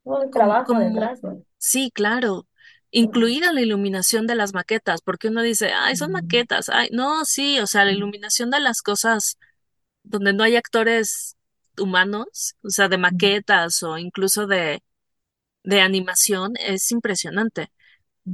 como, 0.04 0.30
trabajo 0.30 0.74
como, 0.74 0.80
detrás, 0.84 1.22
¿no? 1.22 1.42
sí, 1.58 1.90
claro. 1.94 2.46
Incluida 2.92 3.52
la 3.52 3.62
iluminación 3.62 4.28
de 4.28 4.36
las 4.36 4.54
maquetas, 4.54 5.02
porque 5.02 5.28
uno 5.28 5.42
dice, 5.42 5.72
ay, 5.74 5.96
son 5.96 6.12
maquetas, 6.12 6.70
ay, 6.70 6.90
no, 6.92 7.24
sí, 7.26 7.60
o 7.60 7.68
sea, 7.68 7.84
la 7.86 7.92
iluminación 7.92 8.50
de 8.50 8.60
las 8.60 8.82
cosas 8.82 9.38
donde 10.04 10.32
no 10.34 10.44
hay 10.44 10.56
actores 10.56 11.36
humanos, 11.78 12.56
o 12.62 12.70
sea, 12.70 12.88
de 12.88 12.98
maquetas 12.98 13.82
o 13.82 13.98
incluso 13.98 14.46
de, 14.46 14.82
de 15.64 15.80
animación, 15.80 16.54
es 16.60 16.90
impresionante. 16.92 17.70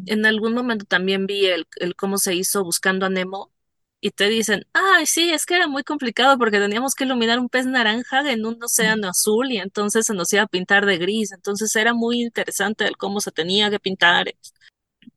En 0.07 0.27
algún 0.27 0.55
momento 0.55 0.87
también 0.87 1.27
vi 1.27 1.47
el, 1.47 1.67
el 1.77 1.97
cómo 1.97 2.19
se 2.19 2.35
hizo 2.35 2.65
Buscando 2.65 3.07
a 3.07 3.11
Nemo 3.11 3.53
y 4.01 4.11
te 4.13 4.29
dicen, 4.29 4.67
ay, 4.73 5.07
sí, 5.07 5.31
es 5.33 5.45
que 5.47 5.55
era 5.57 5.67
muy 5.69 5.83
complicado 5.85 6.39
porque 6.39 6.59
teníamos 6.61 6.95
que 6.95 7.05
iluminar 7.05 7.41
un 7.41 7.49
pez 7.49 7.67
naranja 7.67 8.31
en 8.31 8.47
un 8.47 8.63
océano 8.63 9.09
azul 9.09 9.51
y 9.53 9.59
entonces 9.59 10.07
se 10.07 10.15
nos 10.15 10.33
iba 10.33 10.43
a 10.45 10.47
pintar 10.47 10.87
de 10.87 10.99
gris. 10.99 11.33
Entonces 11.33 11.75
era 11.77 11.95
muy 11.95 12.23
interesante 12.23 12.87
el 12.87 12.97
cómo 12.97 13.21
se 13.21 13.33
tenía 13.33 13.71
que 13.71 13.81
pintar, 13.81 14.27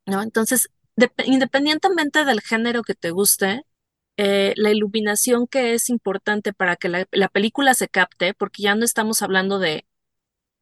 ¿no? 0.06 0.22
Entonces, 0.22 0.70
dep- 0.96 1.26
independientemente 1.26 2.26
del 2.26 2.42
género 2.42 2.84
que 2.84 2.96
te 2.96 3.12
guste, 3.12 3.64
eh, 4.18 4.54
la 4.58 4.72
iluminación 4.72 5.48
que 5.48 5.74
es 5.74 5.90
importante 5.90 6.54
para 6.54 6.76
que 6.78 6.90
la, 6.90 7.08
la 7.12 7.30
película 7.30 7.74
se 7.76 7.90
capte, 7.90 8.34
porque 8.34 8.64
ya 8.64 8.76
no 8.76 8.86
estamos 8.86 9.22
hablando 9.22 9.60
de 9.60 9.86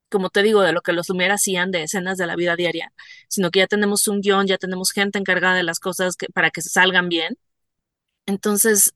como 0.09 0.29
te 0.29 0.43
digo, 0.43 0.61
de 0.61 0.73
lo 0.73 0.81
que 0.81 0.93
los 0.93 1.09
Lumière 1.09 1.33
hacían 1.33 1.71
de 1.71 1.83
escenas 1.83 2.17
de 2.17 2.27
la 2.27 2.35
vida 2.35 2.55
diaria, 2.55 2.93
sino 3.27 3.51
que 3.51 3.59
ya 3.59 3.67
tenemos 3.67 4.07
un 4.07 4.21
guion, 4.21 4.47
ya 4.47 4.57
tenemos 4.57 4.91
gente 4.91 5.19
encargada 5.19 5.55
de 5.55 5.63
las 5.63 5.79
cosas 5.79 6.15
que, 6.15 6.27
para 6.27 6.51
que 6.51 6.61
salgan 6.61 7.09
bien. 7.09 7.37
Entonces, 8.29 8.93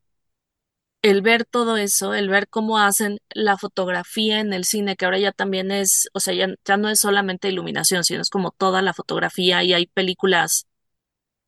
el 1.01 1.21
ver 1.21 1.43
todo 1.45 1.77
eso, 1.77 2.13
el 2.13 2.29
ver 2.29 2.47
cómo 2.49 2.79
hacen 2.79 3.19
la 3.33 3.57
fotografía 3.57 4.39
en 4.39 4.53
el 4.53 4.63
cine, 4.65 4.95
que 4.95 5.05
ahora 5.05 5.19
ya 5.19 5.31
también 5.33 5.71
es, 5.71 6.07
o 6.13 6.19
sea, 6.19 6.33
ya, 6.33 6.47
ya 6.65 6.77
no 6.77 6.89
es 6.89 6.99
solamente 6.99 7.49
iluminación, 7.49 8.03
sino 8.03 8.21
es 8.21 8.29
como 8.29 8.51
toda 8.51 8.81
la 8.81 8.93
fotografía 8.93 9.63
y 9.63 9.73
hay 9.73 9.87
películas 9.87 10.65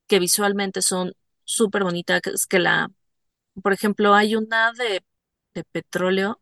que 0.07 0.19
visualmente 0.19 0.81
son 0.83 1.13
súper 1.45 1.83
bonitas, 1.83 2.21
que, 2.21 2.31
que 2.49 2.59
la, 2.59 2.91
por 3.63 3.73
ejemplo, 3.73 4.15
hay 4.15 4.35
una 4.35 4.73
de, 4.73 5.03
de 5.55 5.63
petróleo, 5.65 6.41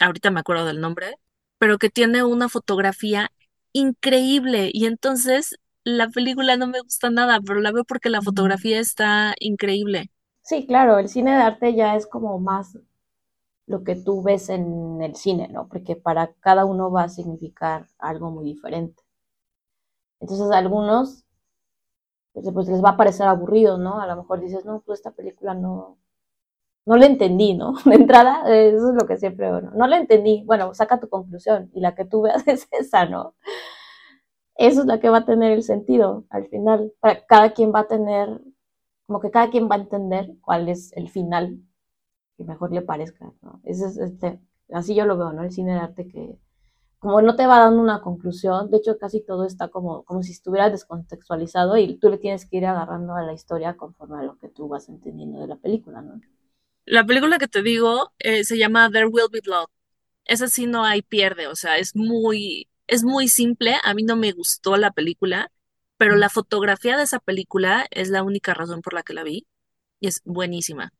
ahorita 0.00 0.30
me 0.32 0.40
acuerdo 0.40 0.66
del 0.66 0.80
nombre, 0.80 1.14
pero 1.58 1.78
que 1.78 1.90
tiene 1.90 2.24
una 2.24 2.48
fotografía 2.50 3.30
increíble 3.72 4.70
y 4.72 4.86
entonces 4.86 5.56
la 5.84 6.08
película 6.10 6.56
no 6.58 6.68
me 6.68 6.80
gusta 6.82 7.10
nada, 7.10 7.40
pero 7.46 7.60
la 7.60 7.72
veo 7.72 7.84
porque 7.84 8.10
la 8.10 8.22
fotografía 8.22 8.80
está 8.80 9.34
increíble. 9.40 10.10
Sí, 10.48 10.66
claro, 10.66 10.98
el 10.98 11.08
cine 11.08 11.30
de 11.36 11.42
arte 11.42 11.74
ya 11.76 11.94
es 11.94 12.08
como 12.08 12.40
más 12.40 12.76
lo 13.66 13.84
que 13.84 13.96
tú 13.96 14.22
ves 14.22 14.48
en 14.50 15.02
el 15.02 15.16
cine, 15.16 15.48
¿no? 15.48 15.68
Porque 15.68 15.96
para 15.96 16.34
cada 16.40 16.64
uno 16.64 16.90
va 16.90 17.04
a 17.04 17.08
significar 17.10 17.88
algo 17.98 18.30
muy 18.30 18.46
diferente. 18.46 19.02
Entonces, 20.20 20.48
a 20.52 20.58
algunos 20.58 21.24
pues, 22.32 22.46
pues, 22.52 22.68
les 22.68 22.82
va 22.84 22.90
a 22.90 22.96
parecer 22.96 23.26
aburrido, 23.26 23.78
¿no? 23.78 24.00
A 24.00 24.06
lo 24.06 24.16
mejor 24.16 24.40
dices, 24.40 24.64
no, 24.64 24.80
pues 24.84 25.00
esta 25.00 25.10
película 25.12 25.54
no, 25.54 25.98
no 26.86 26.96
la 26.96 27.06
entendí, 27.06 27.54
¿no? 27.54 27.74
De 27.86 27.96
entrada, 27.96 28.42
eso 28.48 28.90
es 28.90 28.96
lo 28.96 29.06
que 29.08 29.18
siempre 29.18 29.50
veo, 29.50 29.62
¿no? 29.62 29.72
No 29.72 29.86
la 29.88 29.98
entendí. 29.98 30.44
Bueno, 30.46 30.74
saca 30.74 31.00
tu 31.00 31.08
conclusión 31.08 31.70
y 31.74 31.80
la 31.82 31.96
que 31.96 32.04
tú 32.04 32.22
veas 32.22 32.46
es 32.48 32.68
esa, 32.72 33.06
¿no? 33.06 33.34
Eso 34.56 34.80
es 34.82 34.86
la 34.86 35.00
que 35.00 35.08
va 35.08 35.18
a 35.18 35.24
tener 35.24 35.52
el 35.52 35.62
sentido 35.62 36.24
al 36.28 36.48
final. 36.48 36.92
Para 37.00 37.24
cada 37.24 37.52
quien 37.52 37.72
va 37.74 37.80
a 37.80 37.86
tener, 37.88 38.40
como 39.08 39.20
que 39.20 39.30
cada 39.30 39.48
quien 39.48 39.70
va 39.70 39.76
a 39.76 39.78
entender 39.78 40.34
cuál 40.42 40.68
es 40.68 40.92
el 40.92 41.08
final 41.08 41.58
que 42.36 42.44
mejor 42.44 42.72
le 42.72 42.82
parezca, 42.82 43.32
¿no? 43.40 43.58
Ese 43.64 43.86
es 43.86 43.96
este, 43.96 44.38
así 44.70 44.94
yo 44.94 45.06
lo 45.06 45.16
veo, 45.16 45.32
¿no? 45.32 45.44
El 45.44 45.50
cine 45.50 45.72
de 45.72 45.78
arte 45.78 46.06
que 46.06 46.38
como 46.98 47.22
no 47.22 47.34
te 47.34 47.46
va 47.46 47.58
dando 47.58 47.80
una 47.80 48.02
conclusión, 48.02 48.70
de 48.70 48.76
hecho 48.76 48.98
casi 48.98 49.24
todo 49.24 49.46
está 49.46 49.68
como, 49.68 50.04
como 50.04 50.22
si 50.22 50.32
estuviera 50.32 50.68
descontextualizado 50.68 51.78
y 51.78 51.98
tú 51.98 52.10
le 52.10 52.18
tienes 52.18 52.44
que 52.44 52.58
ir 52.58 52.66
agarrando 52.66 53.14
a 53.14 53.22
la 53.22 53.32
historia 53.32 53.78
conforme 53.78 54.18
a 54.18 54.24
lo 54.24 54.36
que 54.36 54.50
tú 54.50 54.68
vas 54.68 54.90
entendiendo 54.90 55.40
de 55.40 55.46
la 55.46 55.56
película, 55.56 56.02
¿no? 56.02 56.20
La 56.84 57.06
película 57.06 57.38
que 57.38 57.48
te 57.48 57.62
digo 57.62 58.12
eh, 58.18 58.44
se 58.44 58.58
llama 58.58 58.90
There 58.90 59.06
Will 59.06 59.28
Be 59.32 59.40
Blood. 59.42 59.68
Esa 60.26 60.48
sí 60.48 60.66
no 60.66 60.84
hay 60.84 61.00
pierde, 61.00 61.46
o 61.46 61.54
sea, 61.54 61.78
es 61.78 61.96
muy, 61.96 62.68
es 62.86 63.04
muy 63.04 63.28
simple. 63.28 63.76
A 63.84 63.94
mí 63.94 64.02
no 64.02 64.16
me 64.16 64.32
gustó 64.32 64.76
la 64.76 64.90
película, 64.90 65.50
pero 65.98 66.16
la 66.16 66.30
fotografía 66.30 66.96
de 66.98 67.04
esa 67.04 67.20
película 67.20 67.86
es 67.90 68.10
la 68.10 68.22
única 68.24 68.54
razón 68.54 68.82
por 68.82 68.94
la 68.94 69.04
que 69.04 69.14
la 69.14 69.24
vi 69.24 69.46
y 70.00 70.08
es 70.08 70.22
buenísima. 70.24 70.92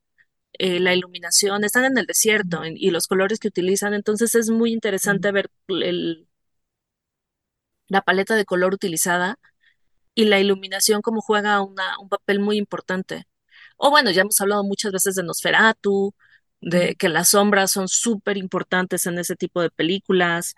Eh, 0.53 0.79
la 0.81 0.95
iluminación, 0.95 1.63
están 1.65 1.85
en 1.85 1.97
el 1.99 2.05
desierto 2.07 2.63
en- 2.65 2.77
y 2.77 2.91
los 2.91 3.07
colores 3.07 3.39
que 3.39 3.49
utilizan, 3.49 3.93
entonces 3.95 4.35
es 4.35 4.49
muy 4.51 4.73
interesante 4.73 5.31
ver 5.33 5.51
el, 5.69 6.27
la 7.87 8.01
paleta 8.01 8.35
de 8.35 8.45
color 8.45 8.73
utilizada 8.73 9.39
y 10.15 10.25
la 10.25 10.39
iluminación 10.39 11.01
como 11.01 11.21
juega 11.21 11.61
una, 11.63 11.99
un 11.99 12.09
papel 12.09 12.39
muy 12.39 12.57
importante. 12.57 13.25
O 13.77 13.91
bueno, 13.91 14.11
ya 14.11 14.21
hemos 14.23 14.41
hablado 14.41 14.63
muchas 14.63 14.91
veces 14.93 15.15
de 15.15 15.23
Nosferatu, 15.23 16.13
de 16.61 16.95
que 16.95 17.09
las 17.09 17.29
sombras 17.31 17.71
son 17.71 17.87
súper 17.89 18.37
importantes 18.37 19.05
en 19.07 19.19
ese 19.19 19.35
tipo 19.35 19.61
de 19.61 19.71
películas, 19.71 20.55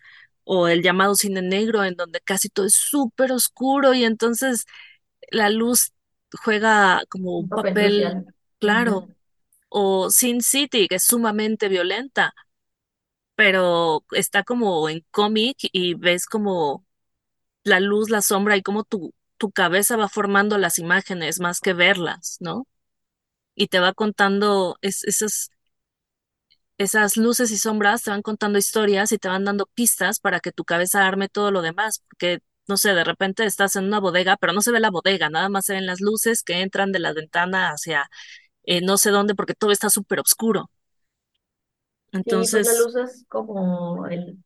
o 0.54 0.68
el 0.68 0.84
llamado 0.84 1.16
cine 1.16 1.42
negro, 1.42 1.84
en 1.86 1.96
donde 1.96 2.20
casi 2.22 2.50
todo 2.50 2.66
es 2.68 2.76
súper 2.76 3.32
oscuro 3.32 3.94
y 3.94 4.04
entonces 4.06 4.66
la 5.32 5.50
luz 5.50 5.94
juega 6.44 7.04
como 7.10 7.38
un 7.40 7.52
papel 7.52 8.16
claro. 8.60 9.08
O 9.70 10.10
Sin 10.12 10.42
City, 10.44 10.88
que 10.90 10.96
es 10.98 11.06
sumamente 11.06 11.70
violenta, 11.70 12.34
pero 13.36 14.06
está 14.12 14.44
como 14.44 14.90
en 14.90 15.06
cómic 15.12 15.58
y 15.72 15.96
ves 15.96 16.26
como 16.26 16.86
la 17.64 17.80
luz, 17.80 18.10
la 18.10 18.22
sombra 18.22 18.58
y 18.58 18.62
cómo 18.64 18.84
tu, 18.84 19.14
tu 19.38 19.52
cabeza 19.52 19.98
va 19.98 20.10
formando 20.10 20.58
las 20.58 20.80
imágenes 20.80 21.40
más 21.40 21.62
que 21.62 21.74
verlas, 21.74 22.38
¿no? 22.42 22.68
Y 23.56 23.68
te 23.68 23.80
va 23.80 23.94
contando 23.94 24.78
es- 24.82 25.04
esas, 25.06 25.52
esas 26.82 27.18
luces 27.18 27.52
y 27.52 27.58
sombras, 27.58 28.04
te 28.04 28.12
van 28.12 28.22
contando 28.22 28.58
historias 28.60 29.12
y 29.12 29.18
te 29.18 29.28
van 29.30 29.46
dando 29.46 29.66
pistas 29.68 30.20
para 30.20 30.40
que 30.40 30.52
tu 30.52 30.64
cabeza 30.66 31.08
arme 31.08 31.30
todo 31.30 31.52
lo 31.52 31.62
demás, 31.62 32.04
porque, 32.10 32.40
no 32.68 32.78
sé, 32.78 32.94
de 32.94 33.04
repente 33.04 33.46
estás 33.46 33.76
en 33.76 33.86
una 33.86 34.00
bodega, 34.00 34.38
pero 34.38 34.54
no 34.54 34.62
se 34.62 34.72
ve 34.72 34.80
la 34.80 34.92
bodega, 34.92 35.30
nada 35.30 35.50
más 35.50 35.66
se 35.66 35.74
ven 35.74 35.86
las 35.88 36.02
luces 36.02 36.44
que 36.44 36.62
entran 36.62 36.92
de 36.92 37.00
la 37.00 37.14
ventana 37.14 37.70
hacia 37.72 38.10
eh, 38.66 38.82
no 38.82 38.98
sé 38.98 39.12
dónde, 39.12 39.36
porque 39.36 39.56
todo 39.56 39.72
está 39.72 39.90
súper 39.90 40.20
oscuro. 40.22 40.72
Sí, 42.26 42.48
pues 42.48 42.64
la 42.64 42.74
Entonces, 42.74 42.84
luz 42.84 42.96
es 42.96 43.26
como 43.28 44.06
el, 44.08 44.38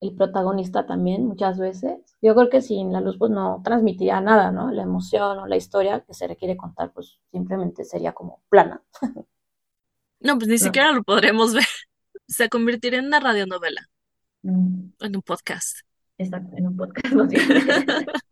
el 0.00 0.16
protagonista 0.16 0.86
también 0.86 1.26
muchas 1.26 1.58
veces. 1.58 2.16
Yo 2.22 2.34
creo 2.34 2.50
que 2.50 2.62
sin 2.62 2.92
la 2.92 3.00
luz 3.02 3.18
pues 3.18 3.30
no 3.32 3.62
transmitiría 3.64 4.20
nada, 4.22 4.52
¿no? 4.52 4.70
La 4.72 4.82
emoción 4.84 5.38
o 5.40 5.46
la 5.46 5.56
historia 5.56 6.02
que 6.06 6.14
se 6.14 6.28
requiere 6.28 6.56
contar 6.56 6.92
pues 6.92 7.18
simplemente 7.32 7.84
sería 7.84 8.12
como 8.14 8.42
plana. 8.50 8.82
no, 10.20 10.36
pues 10.38 10.48
ni 10.48 10.58
No. 10.58 10.58
siquiera 10.58 10.92
lo 10.92 11.02
podremos 11.02 11.54
ver. 11.54 11.66
Se 12.28 12.48
convertiría 12.48 12.98
en 13.00 13.06
una 13.06 13.20
radionovela, 13.20 13.82
Mm, 14.42 14.90
en 15.00 15.16
un 15.16 15.22
podcast. 15.22 15.78
Exacto, 16.18 16.56
en 16.56 16.66
un 16.68 16.76
podcast. 16.76 17.14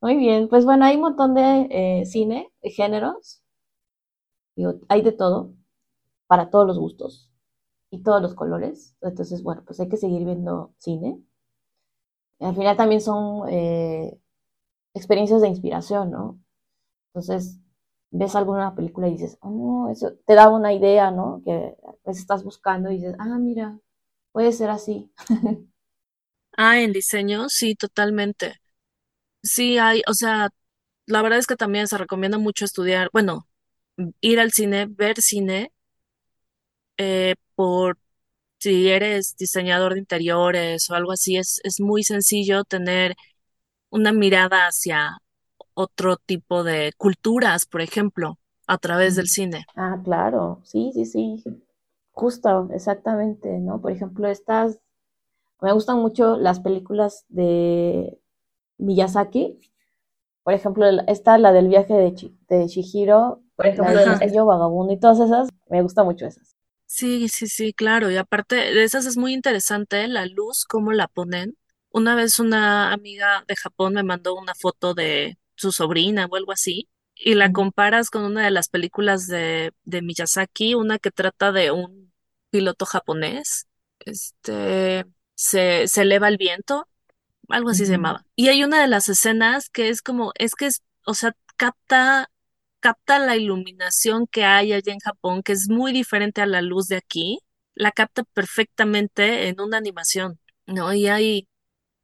Muy 0.00 0.16
bien, 0.16 0.48
pues 0.48 0.64
bueno, 0.64 0.84
hay 0.86 0.96
un 0.96 1.02
montón 1.02 1.34
de 1.34 1.68
eh, 1.70 2.06
cine, 2.06 2.50
de 2.62 2.70
géneros, 2.70 3.42
digo, 4.56 4.80
hay 4.88 5.02
de 5.02 5.12
todo, 5.12 5.54
para 6.28 6.50
todos 6.50 6.66
los 6.68 6.78
gustos 6.78 7.30
y 7.90 8.02
todos 8.02 8.22
los 8.22 8.34
colores. 8.34 8.96
Entonces, 9.02 9.42
bueno, 9.42 9.64
pues 9.66 9.80
hay 9.80 9.88
que 9.90 9.96
seguir 9.98 10.24
viendo 10.26 10.74
cine. 10.78 11.22
Al 12.40 12.54
final 12.54 12.76
también 12.76 13.00
son 13.00 13.48
eh, 13.48 14.18
experiencias 14.94 15.42
de 15.42 15.48
inspiración, 15.48 16.10
¿no? 16.10 16.40
Entonces, 17.14 17.60
ves 18.18 18.34
alguna 18.36 18.74
película 18.74 19.08
y 19.08 19.12
dices, 19.12 19.38
oh, 19.40 19.50
no, 19.50 19.90
eso 19.90 20.12
te 20.26 20.34
da 20.34 20.48
una 20.50 20.72
idea, 20.72 21.10
¿no? 21.10 21.42
Que 21.44 21.76
pues 22.04 22.18
estás 22.18 22.44
buscando 22.44 22.90
y 22.90 22.96
dices, 22.96 23.16
ah, 23.18 23.38
mira, 23.38 23.78
puede 24.32 24.52
ser 24.52 24.70
así. 24.70 25.12
Ah, 26.56 26.80
en 26.80 26.92
diseño, 26.92 27.48
sí, 27.48 27.74
totalmente. 27.74 28.54
Sí, 29.42 29.78
hay, 29.78 30.02
o 30.08 30.14
sea, 30.14 30.50
la 31.06 31.22
verdad 31.22 31.38
es 31.40 31.46
que 31.48 31.56
también 31.56 31.88
se 31.88 31.98
recomienda 31.98 32.38
mucho 32.38 32.64
estudiar, 32.66 33.10
bueno, 33.12 33.48
ir 34.22 34.40
al 34.40 34.52
cine, 34.52 34.86
ver 34.88 35.20
cine, 35.22 35.72
eh, 36.98 37.34
por 37.54 37.98
si 38.58 38.88
eres 38.90 39.36
diseñador 39.38 39.94
de 39.94 40.00
interiores 40.00 40.90
o 40.90 40.94
algo 40.94 41.12
así, 41.12 41.36
es, 41.38 41.60
es 41.64 41.80
muy 41.80 42.04
sencillo 42.04 42.64
tener 42.64 43.14
una 43.90 44.12
mirada 44.12 44.66
hacia 44.68 45.18
otro 45.76 46.16
tipo 46.18 46.64
de 46.64 46.92
culturas, 46.98 47.66
por 47.66 47.82
ejemplo, 47.82 48.38
a 48.68 48.78
través 48.78 49.16
del 49.16 49.28
cine. 49.28 49.68
Ah, 49.76 50.00
claro, 50.02 50.60
sí, 50.64 50.90
sí, 50.94 51.04
sí, 51.04 51.42
justo, 52.12 52.68
exactamente, 52.72 53.58
¿no? 53.58 53.80
Por 53.80 53.92
ejemplo, 53.92 54.26
estas, 54.28 54.80
me 55.62 55.72
gustan 55.72 55.98
mucho 56.00 56.36
las 56.38 56.60
películas 56.60 57.26
de 57.28 58.20
Miyazaki, 58.78 59.60
por 60.44 60.54
ejemplo, 60.54 60.86
esta, 61.08 61.38
la 61.38 61.52
del 61.52 61.68
viaje 61.68 61.94
de, 61.94 62.14
Chi- 62.14 62.38
de 62.48 62.66
Chihiro, 62.68 63.42
Por 63.56 63.66
ejemplo, 63.66 64.02
castillo 64.04 64.46
vagabundo 64.46 64.92
y 64.94 64.98
todas 65.00 65.20
esas, 65.20 65.48
me 65.70 65.82
gustan 65.82 66.06
mucho 66.06 66.26
esas. 66.26 66.56
Sí, 66.86 67.28
sí, 67.28 67.46
sí, 67.48 67.72
claro. 67.72 68.10
Y 68.10 68.16
aparte 68.16 68.54
de 68.56 68.84
esas 68.84 69.06
es 69.06 69.16
muy 69.16 69.32
interesante 69.34 70.06
la 70.08 70.26
luz, 70.26 70.64
cómo 70.68 70.92
la 70.92 71.08
ponen. 71.08 71.56
Una 71.90 72.14
vez 72.14 72.38
una 72.38 72.92
amiga 72.92 73.44
de 73.48 73.56
Japón 73.56 73.94
me 73.94 74.02
mandó 74.02 74.34
una 74.36 74.54
foto 74.54 74.94
de 74.94 75.38
su 75.56 75.72
sobrina 75.72 76.26
o 76.30 76.36
algo 76.36 76.52
así, 76.52 76.88
y 77.14 77.34
la 77.34 77.52
comparas 77.52 78.10
con 78.10 78.24
una 78.24 78.44
de 78.44 78.50
las 78.50 78.68
películas 78.68 79.26
de, 79.26 79.72
de 79.84 80.02
Miyazaki, 80.02 80.74
una 80.74 80.98
que 80.98 81.10
trata 81.10 81.52
de 81.52 81.70
un 81.70 82.12
piloto 82.50 82.86
japonés, 82.86 83.66
este, 84.00 85.04
se, 85.34 85.88
se 85.88 86.02
eleva 86.02 86.28
el 86.28 86.36
viento, 86.36 86.88
algo 87.48 87.70
así 87.70 87.86
se 87.86 87.92
llamaba. 87.92 88.24
Y 88.34 88.48
hay 88.48 88.64
una 88.64 88.80
de 88.80 88.88
las 88.88 89.08
escenas 89.08 89.68
que 89.70 89.88
es 89.88 90.02
como, 90.02 90.32
es 90.36 90.54
que 90.54 90.66
es, 90.66 90.82
o 91.06 91.14
sea, 91.14 91.32
capta, 91.56 92.30
capta 92.80 93.18
la 93.18 93.36
iluminación 93.36 94.26
que 94.26 94.44
hay 94.44 94.72
allá 94.72 94.92
en 94.92 95.00
Japón, 95.00 95.42
que 95.42 95.52
es 95.52 95.68
muy 95.68 95.92
diferente 95.92 96.40
a 96.42 96.46
la 96.46 96.62
luz 96.62 96.88
de 96.88 96.96
aquí, 96.96 97.40
la 97.74 97.92
capta 97.92 98.24
perfectamente 98.24 99.48
en 99.48 99.60
una 99.60 99.78
animación, 99.78 100.40
¿no? 100.66 100.92
Y 100.94 101.08
hay, 101.08 101.48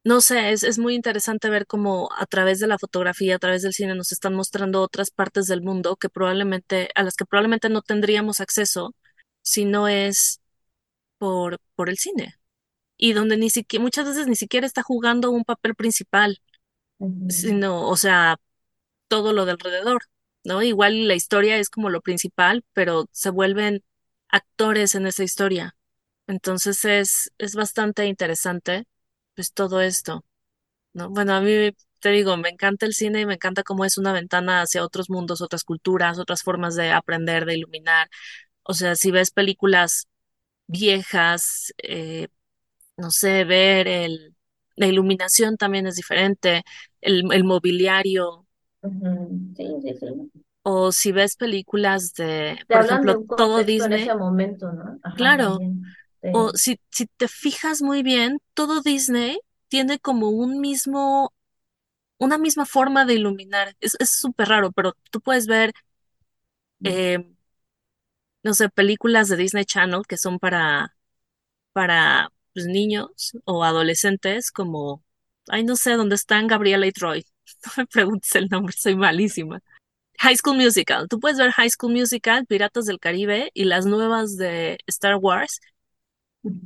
no 0.03 0.21
sé, 0.21 0.51
es, 0.51 0.63
es 0.63 0.79
muy 0.79 0.95
interesante 0.95 1.49
ver 1.49 1.65
cómo 1.67 2.09
a 2.17 2.25
través 2.25 2.59
de 2.59 2.67
la 2.67 2.77
fotografía, 2.79 3.35
a 3.35 3.39
través 3.39 3.61
del 3.63 3.73
cine, 3.73 3.95
nos 3.95 4.11
están 4.11 4.33
mostrando 4.35 4.81
otras 4.81 5.11
partes 5.11 5.47
del 5.47 5.61
mundo 5.61 5.95
que 5.97 6.09
probablemente, 6.09 6.89
a 6.95 7.03
las 7.03 7.15
que 7.15 7.25
probablemente 7.25 7.69
no 7.69 7.81
tendríamos 7.81 8.41
acceso 8.41 8.95
si 9.41 9.65
no 9.65 9.87
es 9.87 10.41
por, 11.19 11.59
por 11.75 11.89
el 11.89 11.97
cine. 11.97 12.35
Y 12.97 13.13
donde 13.13 13.37
ni 13.37 13.49
siquiera, 13.51 13.83
muchas 13.83 14.05
veces 14.07 14.27
ni 14.27 14.35
siquiera 14.35 14.67
está 14.67 14.83
jugando 14.83 15.31
un 15.31 15.45
papel 15.45 15.75
principal 15.75 16.39
sino, 17.29 17.87
o 17.89 17.97
sea, 17.97 18.37
todo 19.07 19.33
lo 19.33 19.45
de 19.45 19.51
alrededor, 19.53 20.03
¿no? 20.43 20.61
Igual 20.63 21.07
la 21.07 21.15
historia 21.15 21.57
es 21.57 21.69
como 21.69 21.89
lo 21.89 22.01
principal, 22.01 22.65
pero 22.73 23.07
se 23.11 23.29
vuelven 23.29 23.83
actores 24.29 24.95
en 24.95 25.07
esa 25.07 25.23
historia. 25.23 25.75
Entonces 26.27 26.85
es, 26.85 27.31
es 27.37 27.55
bastante 27.55 28.05
interesante, 28.07 28.85
pues 29.35 29.53
todo 29.53 29.81
esto, 29.81 30.25
¿no? 30.93 31.09
Bueno, 31.09 31.33
a 31.35 31.41
mí, 31.41 31.71
te 31.99 32.09
digo, 32.11 32.37
me 32.37 32.49
encanta 32.49 32.85
el 32.85 32.93
cine 32.93 33.21
y 33.21 33.25
me 33.25 33.35
encanta 33.35 33.63
cómo 33.63 33.85
es 33.85 33.97
una 33.97 34.13
ventana 34.13 34.61
hacia 34.63 34.83
otros 34.85 35.09
mundos, 35.09 35.41
otras 35.41 35.63
culturas, 35.63 36.19
otras 36.19 36.43
formas 36.43 36.75
de 36.75 36.91
aprender, 36.91 37.45
de 37.45 37.55
iluminar. 37.57 38.09
O 38.63 38.73
sea, 38.73 38.95
si 38.95 39.11
ves 39.11 39.31
películas 39.31 40.07
viejas, 40.67 41.73
eh, 41.79 42.29
no 42.97 43.11
sé, 43.11 43.45
ver 43.45 43.87
el, 43.87 44.35
la 44.75 44.87
iluminación 44.87 45.57
también 45.57 45.87
es 45.87 45.95
diferente, 45.95 46.63
el, 47.01 47.23
el 47.33 47.43
mobiliario, 47.45 48.47
Ujú, 48.83 49.53
Sí, 49.57 49.65
sí, 49.81 49.93
sí. 49.99 50.43
o 50.63 50.91
si 50.91 51.11
ves 51.11 51.35
películas 51.35 52.13
de, 52.15 52.65
Te 52.67 52.73
por 52.73 52.81
hablan 52.81 53.05
de 53.05 53.13
ejemplo, 53.13 53.15
un 53.15 53.25
todo 53.35 53.63
contexto 53.63 53.85
en 53.85 53.93
ese 53.93 54.13
momento, 54.15 54.71
¿no? 54.73 54.99
Ajá, 55.03 55.15
claro, 55.15 55.59
también. 55.59 55.97
O 56.31 56.51
si, 56.53 56.79
si 56.89 57.07
te 57.07 57.27
fijas 57.27 57.81
muy 57.81 58.03
bien, 58.03 58.39
todo 58.53 58.81
Disney 58.81 59.39
tiene 59.67 59.99
como 59.99 60.29
un 60.29 60.61
mismo, 60.61 61.33
una 62.17 62.37
misma 62.37 62.65
forma 62.65 63.05
de 63.05 63.15
iluminar. 63.15 63.75
Es, 63.81 63.95
es 63.99 64.11
súper 64.11 64.49
raro, 64.49 64.71
pero 64.71 64.93
tú 65.11 65.21
puedes 65.21 65.47
ver, 65.47 65.73
eh, 66.83 67.19
no 68.43 68.53
sé, 68.53 68.69
películas 68.69 69.27
de 69.29 69.37
Disney 69.37 69.65
Channel 69.65 70.03
que 70.07 70.17
son 70.17 70.39
para, 70.39 70.95
para 71.73 72.29
pues, 72.53 72.67
niños 72.67 73.33
o 73.45 73.63
adolescentes, 73.63 74.51
como, 74.51 75.03
ay, 75.49 75.63
no 75.63 75.75
sé, 75.75 75.93
dónde 75.93 76.15
están 76.15 76.47
Gabriela 76.47 76.87
y 76.87 76.91
Troy. 76.91 77.25
No 77.65 77.71
me 77.77 77.87
preguntes 77.87 78.35
el 78.35 78.49
nombre, 78.49 78.75
soy 78.77 78.95
malísima. 78.95 79.61
High 80.19 80.37
School 80.37 80.57
Musical. 80.57 81.07
Tú 81.09 81.19
puedes 81.19 81.37
ver 81.37 81.51
High 81.51 81.69
School 81.71 81.93
Musical, 81.93 82.45
Piratas 82.45 82.85
del 82.85 82.99
Caribe 82.99 83.51
y 83.53 83.65
las 83.65 83.85
nuevas 83.85 84.37
de 84.37 84.79
Star 84.87 85.17
Wars 85.17 85.59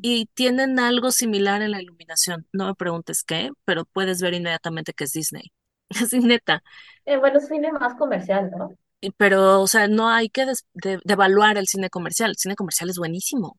y 0.01 0.27
tienen 0.27 0.79
algo 0.79 1.11
similar 1.11 1.61
en 1.61 1.71
la 1.71 1.81
iluminación. 1.81 2.47
No 2.53 2.67
me 2.67 2.75
preguntes 2.75 3.23
qué, 3.23 3.51
pero 3.65 3.85
puedes 3.85 4.21
ver 4.21 4.33
inmediatamente 4.33 4.93
que 4.93 5.05
es 5.05 5.11
Disney. 5.13 5.51
Así 5.89 6.19
neta. 6.19 6.63
Eh, 7.05 7.17
bueno, 7.17 7.39
es 7.39 7.47
cine 7.47 7.71
más 7.71 7.95
comercial, 7.95 8.51
¿no? 8.55 8.77
Pero, 9.17 9.61
o 9.61 9.67
sea, 9.67 9.87
no 9.87 10.09
hay 10.09 10.29
que 10.29 10.45
des- 10.45 10.65
de- 10.73 10.99
devaluar 11.05 11.57
el 11.57 11.67
cine 11.67 11.89
comercial. 11.89 12.31
El 12.31 12.37
cine 12.37 12.55
comercial 12.55 12.89
es 12.89 12.97
buenísimo. 12.97 13.57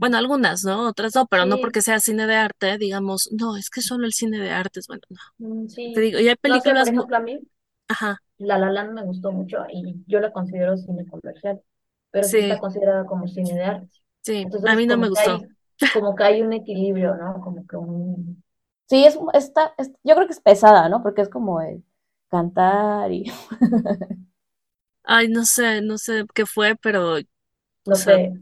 Bueno, 0.00 0.18
algunas, 0.18 0.64
¿no? 0.64 0.88
Otras 0.88 1.14
no, 1.16 1.26
pero 1.26 1.46
no 1.46 1.58
porque 1.58 1.82
sea 1.82 2.00
cine 2.00 2.26
de 2.28 2.36
arte, 2.36 2.78
digamos, 2.78 3.30
no, 3.32 3.56
es 3.56 3.70
que 3.70 3.82
solo 3.82 4.06
el 4.06 4.14
cine 4.14 4.38
de 4.40 4.50
arte 4.52 4.80
es 4.80 4.88
bueno. 4.88 5.02
No. 5.10 5.18
mm, 5.38 5.66
Te 5.92 6.00
sí. 6.00 6.02
digo, 6.02 6.20
y 6.20 6.28
hay 6.28 6.36
No 6.46 6.60
sé, 6.60 6.74
por 6.76 6.88
películas 6.88 6.92
muy... 6.92 7.04
ejemplo, 7.04 7.16
a 7.16 7.20
mí 7.20 7.40
Ajá, 7.88 8.22
La 8.38 8.58
La 8.58 8.70
Land 8.72 8.92
me 8.94 9.04
gustó 9.04 9.32
mucho 9.32 9.58
y 9.72 10.04
yo 10.08 10.20
la 10.20 10.32
considero 10.32 10.76
cine 10.76 11.06
comercial, 11.06 11.62
pero 12.10 12.28
sí 12.28 12.40
está 12.40 12.58
sí, 12.58 12.60
considerada 12.60 13.06
como 13.06 13.28
cine 13.28 13.54
de 13.54 13.64
arte. 13.64 13.88
Sí. 14.22 14.50
A 14.64 14.74
Entonces, 14.74 14.76
mí 14.76 14.86
no 14.86 14.96
me 14.98 15.08
gustó. 15.08 15.40
hay, 15.40 15.48
como 15.90 16.14
que 16.14 16.24
hay 16.24 16.42
un 16.42 16.52
equilibrio, 16.52 17.14
¿no? 17.16 17.40
Como 17.42 17.66
que 17.66 17.76
un, 17.76 18.42
Sí, 18.88 19.04
es, 19.06 19.16
está, 19.34 19.72
es- 19.78 19.92
yo 20.02 20.14
creo 20.16 20.26
que 20.26 20.32
es 20.32 20.40
pesada, 20.40 20.88
¿no? 20.88 21.02
Porque 21.02 21.22
es 21.22 21.28
como 21.28 21.60
el 21.60 21.84
cantar 22.28 23.12
y... 23.12 23.24
Ay, 25.04 25.28
no 25.28 25.44
sé, 25.44 25.80
no 25.82 25.98
sé 25.98 26.24
qué 26.34 26.46
fue, 26.46 26.76
pero, 26.76 27.16
o 27.16 27.22
no 27.84 27.96
sea, 27.96 28.14
sé, 28.14 28.32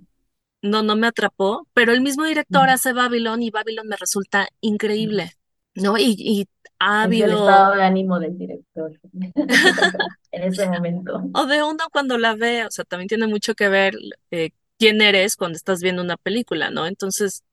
no, 0.62 0.82
no 0.82 0.96
me 0.96 1.06
atrapó. 1.08 1.68
Pero 1.74 1.92
el 1.92 2.02
mismo 2.02 2.24
director 2.26 2.68
hace 2.70 2.92
Babylon 2.92 3.42
y 3.42 3.50
Babylon 3.50 3.88
me 3.88 3.96
resulta 3.96 4.48
increíble, 4.62 5.32
¿no? 5.74 5.98
Y, 5.98 6.16
y 6.18 6.46
ha 6.80 7.08
es 7.10 7.20
el 7.20 7.32
estado 7.32 7.74
de 7.74 7.82
ánimo 7.82 8.18
del 8.20 8.36
director 8.38 8.92
en 10.32 10.42
ese 10.42 10.66
momento. 10.66 11.22
o 11.32 11.46
de 11.46 11.62
uno 11.62 11.84
cuando 11.92 12.18
la 12.18 12.34
ve, 12.34 12.66
o 12.66 12.70
sea, 12.70 12.84
también 12.84 13.08
tiene 13.08 13.26
mucho 13.26 13.54
que 13.54 13.68
ver 13.68 13.94
eh, 14.30 14.50
quién 14.78 15.00
eres 15.02 15.36
cuando 15.36 15.56
estás 15.56 15.80
viendo 15.82 16.02
una 16.02 16.16
película, 16.16 16.70
¿no? 16.70 16.86
Entonces, 16.86 17.44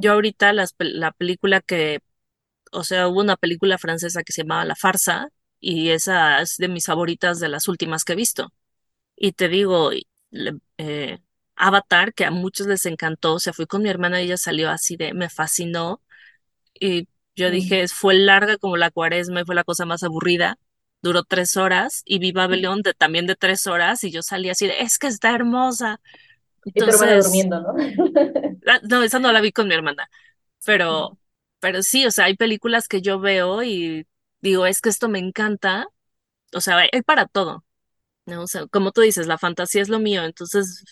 yo 0.00 0.12
ahorita 0.12 0.52
las, 0.52 0.74
la 0.78 1.12
película 1.12 1.60
que, 1.62 2.00
o 2.72 2.84
sea, 2.84 3.08
hubo 3.08 3.20
una 3.20 3.36
película 3.36 3.78
francesa 3.78 4.22
que 4.24 4.32
se 4.32 4.42
llamaba 4.42 4.64
La 4.64 4.76
Farsa 4.76 5.28
y 5.60 5.90
esa 5.90 6.40
es 6.42 6.56
de 6.58 6.68
mis 6.68 6.86
favoritas 6.86 7.40
de 7.40 7.48
las 7.48 7.68
últimas 7.68 8.04
que 8.04 8.14
he 8.14 8.16
visto. 8.16 8.52
Y 9.16 9.32
te 9.32 9.48
digo, 9.48 9.92
eh, 10.78 11.18
Avatar, 11.56 12.12
que 12.14 12.24
a 12.24 12.30
muchos 12.30 12.66
les 12.66 12.86
encantó, 12.86 13.34
o 13.34 13.38
sea, 13.38 13.52
fui 13.52 13.66
con 13.66 13.82
mi 13.82 13.88
hermana 13.88 14.20
y 14.22 14.26
ella 14.26 14.36
salió 14.36 14.70
así 14.70 14.96
de, 14.96 15.14
me 15.14 15.30
fascinó. 15.30 16.02
Y 16.80 17.08
yo 17.36 17.48
Mm. 17.48 17.52
dije, 17.52 17.88
fue 17.88 18.14
larga 18.14 18.56
como 18.58 18.76
la 18.76 18.90
cuaresma 18.90 19.42
y 19.42 19.44
fue 19.44 19.54
la 19.54 19.64
cosa 19.64 19.86
más 19.86 20.02
aburrida. 20.02 20.58
Duró 21.02 21.24
tres 21.24 21.56
horas 21.56 22.02
y 22.04 22.18
vi 22.18 22.32
Babylon 22.32 22.82
de, 22.82 22.94
también 22.94 23.26
de 23.26 23.36
tres 23.36 23.66
horas 23.66 24.04
y 24.04 24.10
yo 24.10 24.22
salí 24.22 24.50
así 24.50 24.66
de, 24.66 24.80
es 24.80 24.98
que 24.98 25.06
está 25.08 25.34
hermosa. 25.34 26.00
Entonces, 26.74 27.24
durmiendo, 27.24 27.60
¿no? 27.60 27.74
no, 28.88 29.02
esa 29.02 29.18
no 29.18 29.32
la 29.32 29.40
vi 29.40 29.52
con 29.52 29.68
mi 29.68 29.74
hermana, 29.74 30.08
pero, 30.64 31.18
pero 31.60 31.82
sí, 31.82 32.06
o 32.06 32.10
sea, 32.10 32.26
hay 32.26 32.36
películas 32.36 32.88
que 32.88 33.02
yo 33.02 33.20
veo 33.20 33.62
y 33.62 34.06
digo, 34.40 34.66
es 34.66 34.80
que 34.80 34.88
esto 34.88 35.08
me 35.08 35.18
encanta. 35.18 35.86
O 36.54 36.60
sea, 36.60 36.78
hay 36.78 36.88
hay 36.92 37.02
para 37.02 37.26
todo. 37.26 37.64
¿no? 38.26 38.42
O 38.44 38.46
sea, 38.48 38.66
como 38.68 38.92
tú 38.92 39.02
dices, 39.02 39.26
la 39.26 39.38
fantasía 39.38 39.82
es 39.82 39.88
lo 39.90 40.00
mío, 40.00 40.24
entonces 40.24 40.84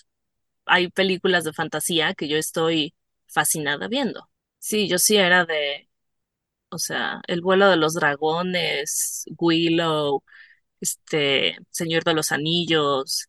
hay 0.67 0.89
películas 0.91 1.45
de 1.45 1.53
fantasía 1.53 2.15
que 2.15 2.29
yo 2.29 2.37
estoy 2.39 2.95
fascinada 3.27 3.89
viendo. 3.89 4.29
Sí, 4.59 4.89
yo 4.89 4.99
sí 4.99 5.17
era 5.17 5.45
de, 5.47 5.89
o 6.71 6.79
sea, 6.79 7.21
El 7.29 7.41
vuelo 7.43 7.69
de 7.71 7.77
los 7.77 7.95
dragones, 7.95 9.25
Willow, 9.39 10.23
este, 10.81 11.59
Señor 11.71 12.05
de 12.05 12.15
los 12.15 12.33
Anillos, 12.33 13.29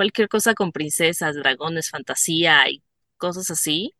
cualquier 0.00 0.28
cosa 0.28 0.54
con 0.54 0.72
princesas, 0.72 1.36
dragones, 1.36 1.90
fantasía 1.90 2.68
y 2.70 2.82
cosas 3.18 3.50
así, 3.50 3.94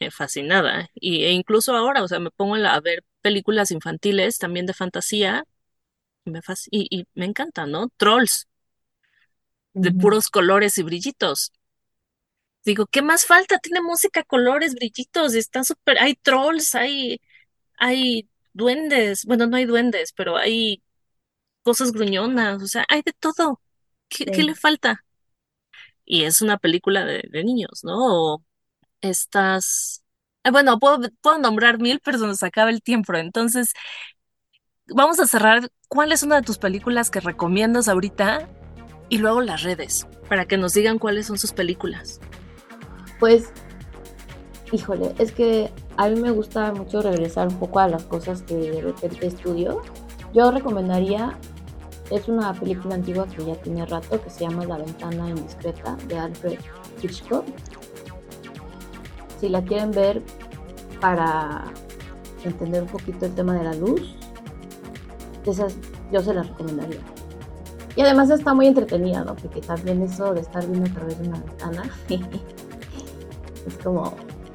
eh, 0.00 0.10
fascinada. 0.10 0.90
Y, 0.94 1.24
e 1.24 1.32
incluso 1.32 1.76
ahora, 1.76 2.02
o 2.04 2.08
sea, 2.08 2.20
me 2.20 2.30
pongo 2.32 2.56
a 2.56 2.80
ver 2.80 3.04
películas 3.22 3.70
infantiles 3.72 4.38
también 4.38 4.66
de 4.66 4.74
fantasía 4.74 5.44
y 6.24 6.30
me, 6.32 6.40
fasc- 6.42 6.68
y, 6.72 6.88
y 6.90 7.06
me 7.14 7.26
encanta, 7.26 7.66
¿no? 7.66 7.90
Trolls. 7.98 8.48
de 9.74 9.92
puros 9.92 10.30
colores 10.30 10.78
y 10.78 10.82
brillitos. 10.82 11.52
Digo, 12.64 12.86
¿qué 12.86 13.02
más 13.02 13.26
falta? 13.26 13.58
Tiene 13.58 13.82
música, 13.82 14.22
colores, 14.22 14.74
brillitos, 14.74 15.34
está 15.34 15.64
súper, 15.64 15.98
hay 15.98 16.14
trolls, 16.14 16.74
hay, 16.76 17.20
hay 17.78 18.28
duendes, 18.54 19.24
bueno, 19.26 19.46
no 19.48 19.56
hay 19.56 19.66
duendes, 19.66 20.12
pero 20.14 20.36
hay 20.36 20.82
cosas 21.62 21.92
gruñonas, 21.92 22.62
o 22.62 22.66
sea, 22.68 22.84
hay 22.88 23.02
de 23.04 23.12
todo. 23.14 23.60
¿Qué, 24.08 24.26
qué 24.28 24.44
le 24.44 24.54
falta? 24.56 25.04
Y 26.04 26.24
es 26.24 26.42
una 26.42 26.58
película 26.58 27.04
de, 27.04 27.44
niños, 27.44 27.80
¿no? 27.84 28.34
O 28.34 28.44
estas, 29.00 30.04
ah, 30.44 30.50
bueno, 30.50 30.78
puedo, 30.78 31.00
puedo 31.20 31.38
nombrar 31.38 31.78
mil, 31.78 32.00
pero 32.04 32.18
se 32.18 32.26
nos 32.26 32.42
acaba 32.42 32.70
el 32.70 32.82
tiempo, 32.82 33.14
entonces 33.14 33.72
vamos 34.86 35.20
a 35.20 35.26
cerrar. 35.26 35.70
¿Cuál 35.88 36.12
es 36.12 36.22
una 36.22 36.36
de 36.36 36.42
tus 36.42 36.58
películas 36.58 37.10
que 37.10 37.20
recomiendas 37.20 37.88
ahorita? 37.88 38.48
Y 39.08 39.18
luego 39.18 39.42
las 39.42 39.62
redes, 39.62 40.06
para 40.28 40.46
que 40.46 40.56
nos 40.56 40.72
digan 40.72 40.98
cuáles 40.98 41.26
son 41.26 41.38
sus 41.38 41.52
películas. 41.52 42.18
Pues, 43.20 43.52
híjole, 44.72 45.14
es 45.18 45.32
que 45.32 45.70
a 45.96 46.08
mí 46.08 46.18
me 46.18 46.30
gusta 46.30 46.72
mucho 46.72 47.02
regresar 47.02 47.48
un 47.48 47.58
poco 47.58 47.80
a 47.80 47.88
las 47.88 48.04
cosas 48.04 48.42
que 48.42 48.54
de 48.54 48.80
repente 48.80 49.26
estudio. 49.26 49.82
Yo 50.32 50.50
recomendaría, 50.50 51.38
es 52.10 52.28
una 52.28 52.52
película 52.52 52.94
antigua 52.94 53.26
que 53.26 53.44
ya 53.44 53.54
tiene 53.56 53.86
rato, 53.86 54.20
que 54.20 54.30
se 54.30 54.40
llama 54.40 54.64
La 54.64 54.78
ventana 54.78 55.30
indiscreta, 55.30 55.96
de 56.08 56.18
Alfred 56.18 56.58
Hitchcock. 57.02 57.44
Si 59.40 59.48
la 59.48 59.62
quieren 59.62 59.90
ver 59.90 60.22
para 61.00 61.64
entender 62.44 62.82
un 62.82 62.88
poquito 62.88 63.26
el 63.26 63.34
tema 63.34 63.54
de 63.54 63.64
la 63.64 63.74
luz, 63.74 64.14
esas 65.46 65.76
yo 66.12 66.20
se 66.20 66.34
las 66.34 66.48
recomendaría. 66.48 67.00
Y 67.96 68.02
además 68.02 68.30
está 68.30 68.54
muy 68.54 68.66
entretenida, 68.66 69.24
¿no? 69.24 69.34
Porque 69.34 69.60
también 69.60 70.02
eso 70.02 70.32
de 70.32 70.40
estar 70.40 70.66
viendo 70.66 70.90
a 70.90 70.94
través 70.94 71.18
de 71.18 71.28
una 71.28 71.38
ventana 71.40 71.82
es 72.08 73.78
como 73.82 74.14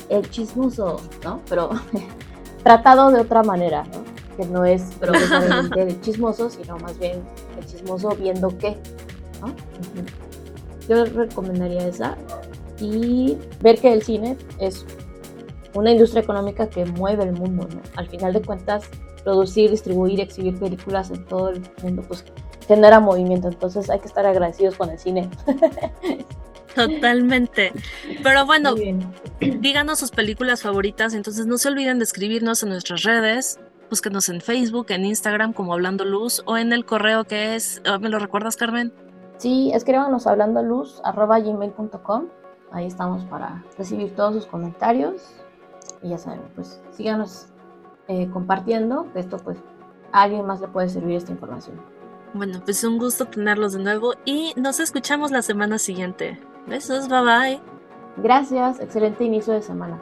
el 0.10 0.30
chismoso, 0.30 1.02
¿no? 1.24 1.42
Pero 1.50 1.70
tratado 2.64 3.12
de 3.12 3.22
otra 3.22 3.44
manera, 3.44 3.84
¿no? 3.84 4.07
Que 4.38 4.46
no 4.46 4.64
es 4.64 4.84
precisamente 5.00 5.82
el 5.82 6.00
chismoso, 6.02 6.50
sino 6.50 6.78
más 6.78 6.98
bien 7.00 7.24
el 7.58 7.66
chismoso 7.66 8.10
viendo 8.12 8.56
qué. 8.58 8.78
Yo 10.88 11.04
recomendaría 11.06 11.88
esa 11.88 12.16
y 12.80 13.38
ver 13.62 13.80
que 13.80 13.92
el 13.92 14.04
cine 14.04 14.38
es 14.60 14.86
una 15.74 15.92
industria 15.92 16.22
económica 16.22 16.70
que 16.70 16.86
mueve 16.86 17.24
el 17.24 17.34
mundo, 17.34 17.68
¿no? 17.74 17.82
Al 17.96 18.08
final 18.08 18.34
de 18.34 18.42
cuentas, 18.42 18.86
producir, 19.24 19.72
distribuir, 19.72 20.22
exhibir 20.22 20.58
películas 20.58 21.12
en 21.12 21.26
todo 21.26 21.50
el 21.50 21.62
mundo, 21.84 22.04
pues 22.08 22.24
genera 22.68 23.00
movimiento, 23.00 23.48
entonces 23.48 23.90
hay 23.90 24.00
que 24.00 24.08
estar 24.08 24.26
agradecidos 24.26 24.76
con 24.76 24.90
el 24.90 25.00
cine. 25.00 25.30
Totalmente. 26.76 27.74
Pero 28.22 28.46
bueno, 28.46 28.76
díganos 29.40 30.00
sus 30.00 30.12
películas 30.12 30.62
favoritas, 30.62 31.14
entonces 31.14 31.48
no 31.48 31.58
se 31.58 31.70
olviden 31.70 31.98
de 31.98 32.04
escribirnos 32.04 32.62
en 32.62 32.70
nuestras 32.70 33.04
redes, 33.04 33.60
búsquenos 33.90 34.30
en 34.30 34.42
Facebook, 34.42 34.88
en 34.90 35.06
Instagram 35.06 35.54
como 35.54 35.74
Hablando 35.74 36.06
Luz 36.06 36.44
o 36.46 36.58
en 36.58 36.74
el 36.74 36.86
correo 36.86 37.24
que 37.24 37.56
es, 37.56 37.82
ah, 37.86 37.98
¿me 38.00 38.10
lo 38.10 38.20
recuerdas, 38.20 38.56
Carmen? 38.56 38.94
Sí, 39.38 39.72
escríbanos 39.74 40.26
hablando 40.26 40.64
luz 40.64 41.00
arroba 41.04 41.40
gmail.com. 41.40 42.26
Ahí 42.72 42.88
estamos 42.88 43.24
para 43.26 43.64
recibir 43.78 44.16
todos 44.16 44.34
sus 44.34 44.46
comentarios. 44.48 45.36
Y 46.02 46.10
ya 46.10 46.18
saben, 46.18 46.42
pues 46.56 46.82
síganos 46.92 47.48
eh, 48.08 48.30
compartiendo, 48.32 49.12
que 49.14 49.20
esto 49.20 49.38
pues 49.38 49.58
a 50.12 50.24
alguien 50.24 50.46
más 50.46 50.60
le 50.60 50.68
puede 50.68 50.90
servir 50.90 51.18
esta 51.18 51.32
información. 51.32 51.80
Bueno, 52.34 52.62
pues 52.64 52.84
un 52.84 52.98
gusto 52.98 53.26
tenerlos 53.26 53.74
de 53.74 53.80
nuevo 53.80 54.14
y 54.26 54.54
nos 54.58 54.80
escuchamos 54.80 55.32
la 55.32 55.42
semana 55.42 55.78
siguiente. 55.78 56.40
Besos, 56.68 57.08
bye 57.08 57.22
bye. 57.22 57.62
Gracias, 58.18 58.80
excelente 58.80 59.24
inicio 59.24 59.54
de 59.54 59.62
semana. 59.62 60.02